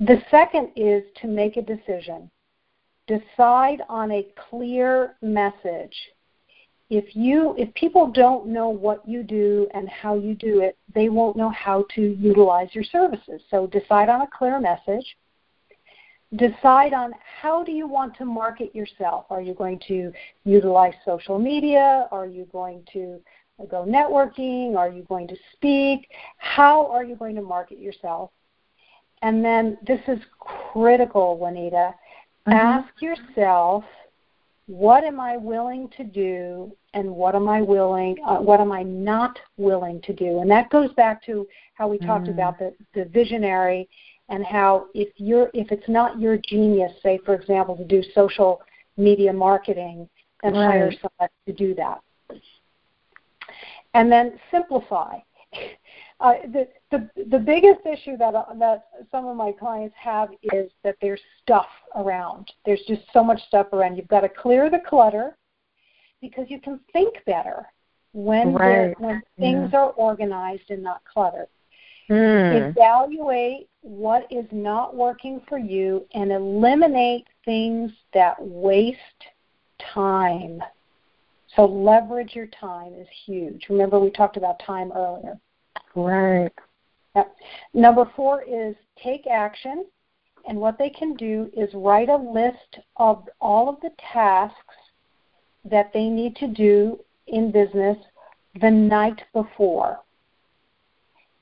The 0.00 0.22
second 0.30 0.70
is 0.76 1.02
to 1.20 1.26
make 1.26 1.56
a 1.56 1.62
decision. 1.62 2.30
Decide 3.06 3.82
on 3.88 4.12
a 4.12 4.26
clear 4.48 5.16
message. 5.22 5.94
If 6.90 7.14
you 7.14 7.54
if 7.58 7.72
people 7.74 8.06
don't 8.06 8.46
know 8.46 8.68
what 8.70 9.06
you 9.06 9.22
do 9.22 9.68
and 9.74 9.88
how 9.88 10.14
you 10.14 10.34
do 10.34 10.60
it, 10.60 10.76
they 10.94 11.08
won't 11.08 11.36
know 11.36 11.50
how 11.50 11.84
to 11.94 12.00
utilize 12.00 12.68
your 12.74 12.84
services. 12.84 13.42
So 13.50 13.66
decide 13.66 14.08
on 14.08 14.22
a 14.22 14.26
clear 14.26 14.58
message. 14.60 15.16
Decide 16.36 16.92
on 16.92 17.12
how 17.40 17.64
do 17.64 17.72
you 17.72 17.88
want 17.88 18.16
to 18.18 18.24
market 18.24 18.74
yourself. 18.74 19.24
Are 19.30 19.40
you 19.40 19.54
going 19.54 19.80
to 19.88 20.12
utilize 20.44 20.92
social 21.04 21.38
media? 21.38 22.06
Are 22.10 22.26
you 22.26 22.46
going 22.52 22.82
to 22.92 23.20
go 23.70 23.84
networking? 23.84 24.76
Are 24.76 24.90
you 24.90 25.02
going 25.04 25.26
to 25.28 25.36
speak? 25.54 26.08
How 26.36 26.86
are 26.90 27.02
you 27.02 27.16
going 27.16 27.34
to 27.36 27.42
market 27.42 27.78
yourself? 27.78 28.30
And 29.22 29.44
then 29.44 29.78
this 29.86 30.00
is 30.06 30.18
critical, 30.38 31.38
Juanita. 31.38 31.94
Mm-hmm. 32.46 32.52
Ask 32.52 32.88
yourself, 33.00 33.84
what 34.66 35.02
am 35.04 35.18
I 35.18 35.38
willing 35.38 35.88
to 35.96 36.04
do 36.04 36.70
and 36.94 37.10
what 37.10 37.34
am 37.34 37.48
I 37.48 37.62
willing 37.62 38.16
uh, 38.24 38.36
what 38.36 38.60
am 38.60 38.70
I 38.70 38.82
not 38.82 39.38
willing 39.56 40.00
to 40.02 40.12
do? 40.12 40.40
And 40.40 40.50
that 40.50 40.70
goes 40.70 40.92
back 40.92 41.24
to 41.24 41.46
how 41.74 41.88
we 41.88 41.96
mm-hmm. 41.96 42.06
talked 42.06 42.28
about 42.28 42.58
the, 42.58 42.74
the 42.94 43.06
visionary 43.06 43.88
and 44.28 44.44
how 44.44 44.86
if 44.94 45.08
you're 45.16 45.50
if 45.54 45.70
it's 45.72 45.88
not 45.88 46.20
your 46.20 46.36
genius, 46.36 46.92
say 47.02 47.18
for 47.24 47.34
example, 47.34 47.76
to 47.76 47.84
do 47.84 48.02
social 48.14 48.60
media 48.96 49.32
marketing, 49.32 50.08
then 50.42 50.54
right. 50.54 50.70
hire 50.70 50.92
someone 50.92 51.30
to 51.46 51.52
do 51.52 51.74
that. 51.74 52.00
And 53.94 54.10
then 54.10 54.38
simplify. 54.50 55.18
Uh, 56.20 56.32
the, 56.52 56.66
the 56.90 57.08
the 57.30 57.38
biggest 57.38 57.78
issue 57.86 58.16
that 58.16 58.34
uh, 58.34 58.44
that 58.58 58.88
some 59.08 59.26
of 59.26 59.36
my 59.36 59.52
clients 59.52 59.94
have 59.96 60.30
is 60.52 60.68
that 60.82 60.96
there's 61.00 61.20
stuff 61.40 61.68
around. 61.94 62.50
There's 62.66 62.82
just 62.88 63.02
so 63.12 63.22
much 63.22 63.40
stuff 63.46 63.68
around. 63.72 63.94
You've 63.94 64.08
got 64.08 64.22
to 64.22 64.28
clear 64.28 64.68
the 64.68 64.80
clutter 64.84 65.36
because 66.20 66.46
you 66.48 66.60
can 66.60 66.80
think 66.92 67.14
better 67.24 67.68
when 68.12 68.52
right. 68.52 69.00
when 69.00 69.22
things 69.38 69.70
yeah. 69.72 69.78
are 69.78 69.90
organized 69.90 70.70
and 70.70 70.82
not 70.82 71.02
cluttered. 71.04 71.46
Mm. 72.10 72.70
Evaluate 72.70 73.68
what 73.82 74.26
is 74.30 74.46
not 74.50 74.94
working 74.94 75.40
for 75.48 75.58
you 75.58 76.06
and 76.14 76.32
eliminate 76.32 77.26
things 77.44 77.90
that 78.14 78.36
waste 78.40 78.98
time. 79.94 80.62
So 81.54 81.64
leverage 81.64 82.34
your 82.34 82.46
time 82.46 82.94
is 82.94 83.06
huge. 83.26 83.66
Remember 83.68 83.98
we 83.98 84.10
talked 84.10 84.36
about 84.36 84.60
time 84.64 84.92
earlier. 84.94 85.38
Right. 85.94 86.52
Yep. 87.14 87.34
Number 87.74 88.10
four 88.16 88.42
is 88.42 88.74
take 89.02 89.26
action. 89.26 89.84
And 90.48 90.58
what 90.58 90.78
they 90.78 90.88
can 90.88 91.14
do 91.14 91.50
is 91.54 91.68
write 91.74 92.08
a 92.08 92.16
list 92.16 92.78
of 92.96 93.28
all 93.40 93.68
of 93.68 93.80
the 93.82 93.90
tasks 94.12 94.56
that 95.64 95.92
they 95.92 96.08
need 96.08 96.36
to 96.36 96.46
do 96.46 96.98
in 97.26 97.50
business 97.50 97.98
the 98.60 98.70
night 98.70 99.20
before. 99.34 100.00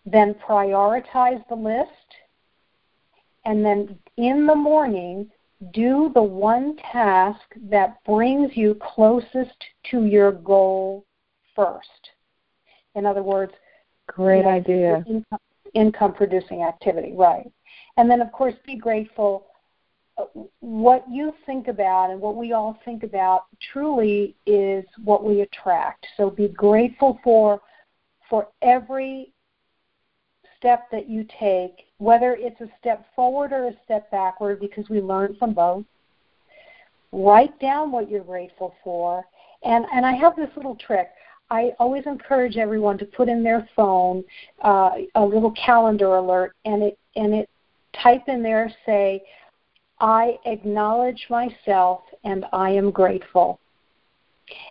Then 0.07 0.35
prioritize 0.35 1.47
the 1.49 1.55
list. 1.55 1.91
And 3.45 3.65
then 3.65 3.99
in 4.17 4.47
the 4.47 4.55
morning, 4.55 5.31
do 5.73 6.11
the 6.15 6.23
one 6.23 6.77
task 6.93 7.41
that 7.71 8.03
brings 8.05 8.57
you 8.57 8.79
closest 8.81 9.65
to 9.91 10.05
your 10.05 10.33
goal 10.33 11.05
first. 11.55 12.11
In 12.95 13.07
other 13.07 13.23
words, 13.23 13.53
Great 14.07 14.39
you 14.39 14.43
know, 14.45 14.49
idea. 14.51 15.05
Income, 15.07 15.39
income 15.75 16.15
producing 16.15 16.63
activity, 16.63 17.13
right. 17.15 17.51
And 17.97 18.11
then, 18.11 18.21
of 18.21 18.31
course, 18.33 18.55
be 18.67 18.77
grateful. 18.77 19.47
What 20.61 21.05
you 21.11 21.33
think 21.45 21.69
about 21.69 22.11
and 22.11 22.21
what 22.21 22.37
we 22.37 22.53
all 22.53 22.79
think 22.85 23.03
about 23.03 23.47
truly 23.73 24.35
is 24.47 24.85
what 25.05 25.25
we 25.25 25.43
attract. 25.43 26.07
So 26.17 26.31
be 26.31 26.49
grateful 26.49 27.19
for 27.23 27.61
for 28.29 28.49
every 28.63 29.33
step 30.67 30.91
that 30.91 31.09
you 31.09 31.25
take, 31.39 31.87
whether 31.99 32.37
it's 32.37 32.61
a 32.61 32.69
step 32.81 33.07
forward 33.15 33.53
or 33.53 33.69
a 33.69 33.73
step 33.85 34.11
backward, 34.11 34.59
because 34.59 34.89
we 34.89 35.01
learn 35.01 35.37
from 35.39 35.55
both. 35.55 35.85
Write 37.13 37.57
down 37.61 37.93
what 37.93 38.11
you're 38.11 38.25
grateful 38.25 38.75
for. 38.83 39.25
And, 39.65 39.87
and 39.95 40.05
I 40.05 40.15
have 40.15 40.35
this 40.35 40.51
little 40.57 40.75
trick. 40.75 41.09
I 41.51 41.71
always 41.79 42.05
encourage 42.07 42.57
everyone 42.57 42.99
to 42.99 43.05
put 43.05 43.29
in 43.29 43.45
their 43.45 43.69
phone 43.77 44.25
uh, 44.65 44.91
a 45.15 45.25
little 45.25 45.53
calendar 45.53 46.17
alert, 46.17 46.53
and 46.65 46.83
it 46.83 46.99
and 47.15 47.33
it 47.33 47.49
type 48.03 48.23
in 48.27 48.43
there 48.43 48.69
say, 48.85 49.23
"I 50.01 50.41
acknowledge 50.45 51.29
myself 51.31 52.01
and 52.25 52.47
I 52.53 52.71
am 52.71 52.91
grateful," 52.91 53.61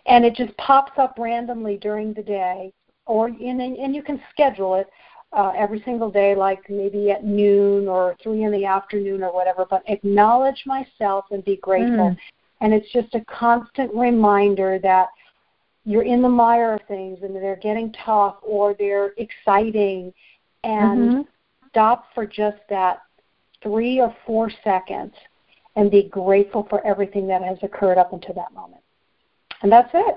and 0.04 0.26
it 0.26 0.34
just 0.34 0.54
pops 0.58 0.98
up 0.98 1.14
randomly 1.18 1.78
during 1.78 2.12
the 2.12 2.22
day, 2.22 2.74
or 3.06 3.28
in, 3.28 3.62
and 3.62 3.94
you 3.94 4.02
can 4.02 4.20
schedule 4.30 4.74
it 4.74 4.86
uh, 5.32 5.52
every 5.56 5.82
single 5.84 6.10
day, 6.10 6.34
like 6.34 6.68
maybe 6.70 7.10
at 7.10 7.24
noon 7.24 7.88
or 7.88 8.16
three 8.22 8.44
in 8.44 8.52
the 8.52 8.64
afternoon 8.64 9.22
or 9.22 9.32
whatever. 9.32 9.66
But 9.68 9.82
acknowledge 9.86 10.62
myself 10.66 11.26
and 11.30 11.44
be 11.44 11.56
grateful, 11.56 12.10
mm. 12.10 12.18
and 12.60 12.72
it's 12.72 12.90
just 12.92 13.14
a 13.14 13.24
constant 13.24 13.92
reminder 13.94 14.78
that 14.82 15.08
you're 15.86 16.02
in 16.02 16.20
the 16.20 16.28
mire 16.28 16.74
of 16.74 16.80
things 16.88 17.18
and 17.22 17.34
they're 17.34 17.56
getting 17.56 17.92
tough 18.04 18.36
or 18.42 18.74
they're 18.74 19.12
exciting 19.18 20.12
and 20.64 20.98
mm-hmm. 20.98 21.20
stop 21.68 22.06
for 22.12 22.26
just 22.26 22.58
that 22.68 23.02
three 23.62 24.00
or 24.00 24.14
four 24.26 24.50
seconds 24.64 25.14
and 25.76 25.90
be 25.90 26.02
grateful 26.04 26.66
for 26.68 26.84
everything 26.84 27.28
that 27.28 27.42
has 27.42 27.56
occurred 27.62 27.98
up 27.98 28.12
until 28.12 28.34
that 28.34 28.52
moment. 28.52 28.82
And 29.62 29.70
that's 29.70 29.90
it. 29.94 30.16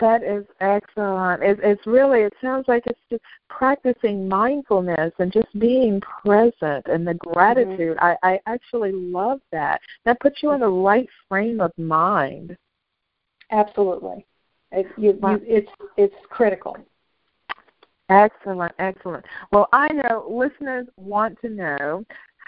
That 0.00 0.22
is 0.22 0.44
excellent. 0.60 1.42
It, 1.42 1.58
it's 1.62 1.86
really, 1.86 2.20
it 2.20 2.34
sounds 2.42 2.66
like 2.68 2.84
it's 2.86 3.00
just 3.10 3.22
practicing 3.48 4.28
mindfulness 4.28 5.12
and 5.18 5.32
just 5.32 5.48
being 5.58 6.00
present 6.00 6.86
and 6.86 7.06
the 7.06 7.14
gratitude. 7.14 7.96
Mm-hmm. 7.96 8.18
I, 8.22 8.34
I 8.34 8.40
actually 8.46 8.92
love 8.92 9.40
that. 9.52 9.80
That 10.04 10.20
puts 10.20 10.42
you 10.42 10.52
in 10.52 10.60
the 10.60 10.68
right 10.68 11.08
frame 11.28 11.60
of 11.60 11.72
mind. 11.78 12.56
Absolutely. 13.50 14.26
It, 14.72 14.86
you, 14.98 15.18
you, 15.22 15.40
it's 15.42 15.70
it's 15.96 16.14
critical. 16.28 16.76
Excellent, 18.08 18.72
excellent. 18.78 19.24
Well, 19.50 19.68
I 19.72 19.88
know 19.88 20.26
listeners 20.28 20.86
want 20.96 21.40
to 21.40 21.48
know 21.48 22.04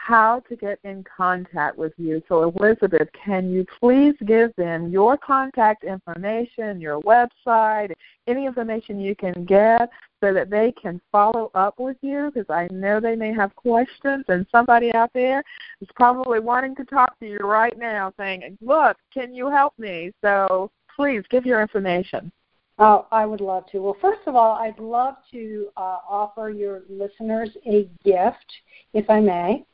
how 0.06 0.40
to 0.48 0.56
get 0.56 0.78
in 0.84 1.04
contact 1.04 1.76
with 1.76 1.92
you. 1.98 2.22
So, 2.28 2.52
Elizabeth, 2.56 3.08
can 3.12 3.50
you 3.50 3.66
please 3.78 4.14
give 4.24 4.54
them 4.56 4.90
your 4.90 5.18
contact 5.18 5.84
information, 5.84 6.80
your 6.80 7.00
website, 7.00 7.92
any 8.26 8.46
information 8.46 9.00
you 9.00 9.14
can 9.14 9.44
get 9.44 9.90
so 10.20 10.32
that 10.32 10.50
they 10.50 10.72
can 10.80 11.00
follow 11.12 11.50
up 11.54 11.78
with 11.78 11.96
you? 12.00 12.30
Because 12.32 12.48
I 12.48 12.68
know 12.72 13.00
they 13.00 13.16
may 13.16 13.34
have 13.34 13.54
questions, 13.56 14.24
and 14.28 14.46
somebody 14.50 14.94
out 14.94 15.10
there 15.12 15.42
is 15.80 15.88
probably 15.94 16.40
wanting 16.40 16.74
to 16.76 16.84
talk 16.84 17.18
to 17.18 17.26
you 17.26 17.38
right 17.38 17.76
now 17.76 18.12
saying, 18.16 18.56
Look, 18.60 18.96
can 19.12 19.34
you 19.34 19.50
help 19.50 19.74
me? 19.78 20.12
So, 20.22 20.70
please 20.96 21.22
give 21.28 21.44
your 21.44 21.60
information. 21.60 22.32
Oh, 22.78 23.06
I 23.10 23.26
would 23.26 23.40
love 23.40 23.64
to. 23.72 23.80
Well, 23.80 23.96
first 24.00 24.20
of 24.26 24.36
all, 24.36 24.52
I'd 24.52 24.78
love 24.78 25.16
to 25.32 25.68
uh, 25.76 25.98
offer 26.08 26.50
your 26.50 26.82
listeners 26.88 27.50
a 27.66 27.88
gift, 28.04 28.46
if 28.94 29.10
I 29.10 29.20
may. 29.20 29.64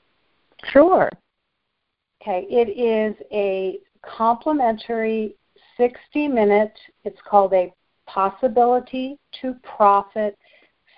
Sure. 0.72 1.10
Okay, 2.22 2.46
it 2.48 2.70
is 2.70 3.14
a 3.32 3.78
complimentary 4.02 5.36
60 5.76 6.28
minute, 6.28 6.72
it's 7.04 7.20
called 7.28 7.52
a 7.52 7.72
possibility 8.06 9.18
to 9.40 9.54
profit 9.76 10.38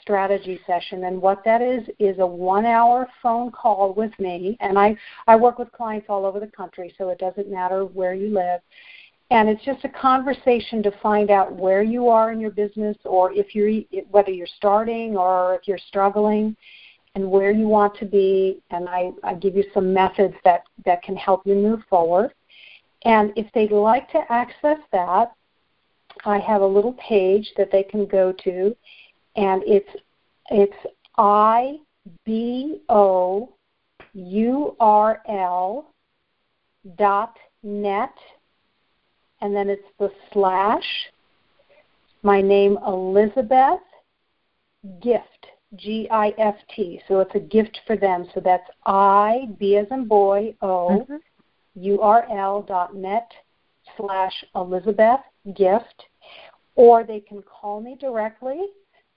strategy 0.00 0.60
session. 0.66 1.04
And 1.04 1.20
what 1.20 1.42
that 1.44 1.62
is 1.62 1.82
is 1.98 2.18
a 2.20 2.26
one 2.26 2.64
hour 2.64 3.08
phone 3.22 3.50
call 3.50 3.92
with 3.92 4.12
me. 4.20 4.56
And 4.60 4.78
i 4.78 4.96
i 5.26 5.34
work 5.34 5.58
with 5.58 5.72
clients 5.72 6.06
all 6.08 6.24
over 6.24 6.38
the 6.38 6.46
country 6.46 6.94
so 6.96 7.08
it 7.08 7.18
doesn't 7.18 7.50
matter 7.50 7.84
where 7.84 8.14
you 8.14 8.32
live. 8.32 8.60
And 9.30 9.48
it's 9.48 9.64
just 9.64 9.84
a 9.84 9.88
conversation 9.88 10.82
to 10.84 10.92
find 11.02 11.30
out 11.30 11.52
where 11.52 11.82
you 11.82 12.08
are 12.08 12.30
in 12.30 12.38
your 12.38 12.52
business 12.52 12.96
or 13.04 13.32
if 13.32 13.54
you're 13.54 13.82
whether 14.10 14.30
you're 14.30 14.46
starting 14.46 15.16
or 15.16 15.56
if 15.56 15.62
you're 15.66 15.78
struggling 15.78 16.56
and 17.16 17.28
where 17.28 17.50
you 17.50 17.66
want 17.66 17.96
to 17.96 18.04
be 18.04 18.62
and 18.70 18.88
I, 18.88 19.10
I 19.24 19.34
give 19.34 19.56
you 19.56 19.64
some 19.74 19.92
methods 19.92 20.34
that, 20.44 20.64
that 20.84 21.02
can 21.02 21.16
help 21.16 21.46
you 21.46 21.54
move 21.54 21.80
forward. 21.88 22.32
And 23.04 23.32
if 23.36 23.50
they'd 23.54 23.72
like 23.72 24.08
to 24.12 24.20
access 24.30 24.78
that, 24.92 25.32
I 26.24 26.38
have 26.38 26.60
a 26.60 26.66
little 26.66 26.92
page 26.94 27.52
that 27.56 27.72
they 27.72 27.82
can 27.82 28.06
go 28.06 28.32
to 28.44 28.76
and 29.34 29.62
it's 29.66 29.88
it's 30.50 30.76
I 31.18 31.78
B 32.24 32.80
O 32.88 33.52
U 34.14 34.76
R 34.78 35.22
L 35.28 35.90
dot 36.96 37.36
net 37.62 38.14
and 39.40 39.54
then 39.54 39.68
it's 39.68 39.82
the 39.98 40.10
slash, 40.32 40.84
my 42.22 42.40
name 42.40 42.78
Elizabeth 42.86 43.80
Gift, 45.02 45.35
G 45.76 46.08
I 46.10 46.34
F 46.38 46.56
T. 46.74 47.00
So 47.08 47.20
it's 47.20 47.34
a 47.34 47.40
gift 47.40 47.80
for 47.86 47.96
them. 47.96 48.26
So 48.34 48.40
that's 48.40 48.68
I 48.84 49.48
B 49.58 49.76
as 49.76 49.86
in 49.90 50.06
boy 50.06 50.54
O 50.62 51.00
mm-hmm. 51.02 51.16
U 51.74 52.00
R 52.00 52.26
L 52.30 52.62
dot 52.62 52.94
net 52.94 53.30
slash 53.96 54.44
Elizabeth 54.54 55.20
gift. 55.54 56.04
Or 56.74 57.04
they 57.04 57.20
can 57.20 57.42
call 57.42 57.80
me 57.80 57.96
directly. 57.98 58.66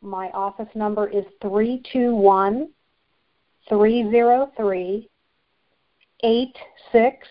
My 0.01 0.29
office 0.29 0.69
number 0.75 1.09
is 1.09 1.25
three 1.41 1.81
two 1.91 2.15
one 2.15 2.69
three 3.67 4.09
zero 4.09 4.51
three 4.55 5.09
eight 6.23 6.55
six 6.91 7.27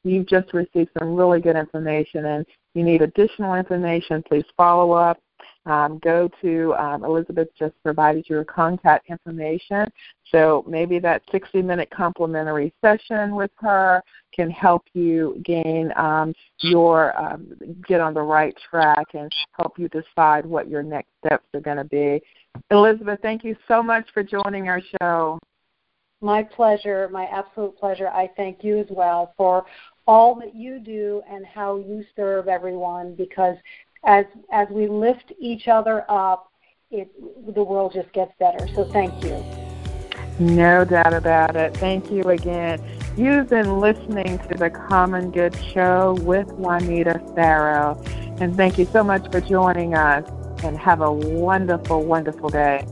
you've 0.09 0.27
just 0.27 0.53
received 0.53 0.89
some 0.97 1.15
really 1.15 1.39
good 1.39 1.55
information 1.55 2.25
and 2.25 2.45
you 2.73 2.83
need 2.83 3.01
additional 3.01 3.55
information, 3.55 4.23
please 4.23 4.45
follow 4.55 4.91
up. 4.91 5.19
Um, 5.65 5.99
go 5.99 6.29
to 6.41 6.73
um, 6.75 7.03
Elizabeth 7.03 7.49
just 7.59 7.73
provided 7.83 8.29
your 8.29 8.45
contact 8.45 9.09
information. 9.09 9.85
So 10.31 10.63
maybe 10.65 10.97
that 10.99 11.23
60 11.29 11.61
minute 11.61 11.89
complimentary 11.89 12.73
session 12.81 13.35
with 13.35 13.51
her 13.57 14.01
can 14.33 14.49
help 14.49 14.85
you 14.93 15.41
gain 15.43 15.91
um, 15.97 16.33
your 16.61 17.19
um, 17.19 17.51
get 17.85 17.99
on 17.99 18.13
the 18.13 18.21
right 18.21 18.55
track 18.69 19.07
and 19.13 19.29
help 19.59 19.77
you 19.77 19.89
decide 19.89 20.45
what 20.45 20.69
your 20.69 20.83
next 20.83 21.09
steps 21.25 21.45
are 21.53 21.61
going 21.61 21.77
to 21.77 21.83
be. 21.83 22.21
Elizabeth, 22.71 23.19
thank 23.21 23.43
you 23.43 23.55
so 23.67 23.83
much 23.83 24.07
for 24.13 24.23
joining 24.23 24.69
our 24.69 24.81
show. 25.01 25.37
My 26.21 26.41
pleasure, 26.41 27.07
my 27.11 27.25
absolute 27.25 27.77
pleasure. 27.77 28.07
I 28.07 28.27
thank 28.35 28.63
you 28.63 28.79
as 28.79 28.87
well 28.89 29.33
for 29.37 29.65
all 30.07 30.33
that 30.35 30.55
you 30.55 30.79
do 30.79 31.21
and 31.29 31.45
how 31.45 31.77
you 31.77 32.03
serve 32.15 32.47
everyone 32.47 33.13
because 33.13 33.55
as 34.03 34.25
as 34.51 34.67
we 34.69 34.87
lift 34.87 35.31
each 35.37 35.67
other 35.67 36.05
up, 36.09 36.51
it 36.89 37.11
the 37.53 37.63
world 37.63 37.93
just 37.93 38.11
gets 38.13 38.31
better. 38.39 38.67
So 38.73 38.85
thank 38.91 39.23
you. 39.23 39.43
No 40.39 40.85
doubt 40.85 41.13
about 41.13 41.55
it. 41.55 41.77
Thank 41.77 42.11
you 42.11 42.23
again. 42.23 42.81
You've 43.15 43.49
been 43.49 43.79
listening 43.79 44.39
to 44.49 44.57
the 44.57 44.69
Common 44.69 45.31
Good 45.31 45.55
Show 45.73 46.15
with 46.21 46.47
Juanita 46.53 47.21
Farrow. 47.35 48.01
And 48.39 48.55
thank 48.55 48.77
you 48.77 48.85
so 48.85 49.03
much 49.03 49.29
for 49.31 49.41
joining 49.41 49.95
us 49.95 50.27
and 50.63 50.77
have 50.77 51.01
a 51.01 51.11
wonderful, 51.11 52.03
wonderful 52.03 52.49
day. 52.49 52.85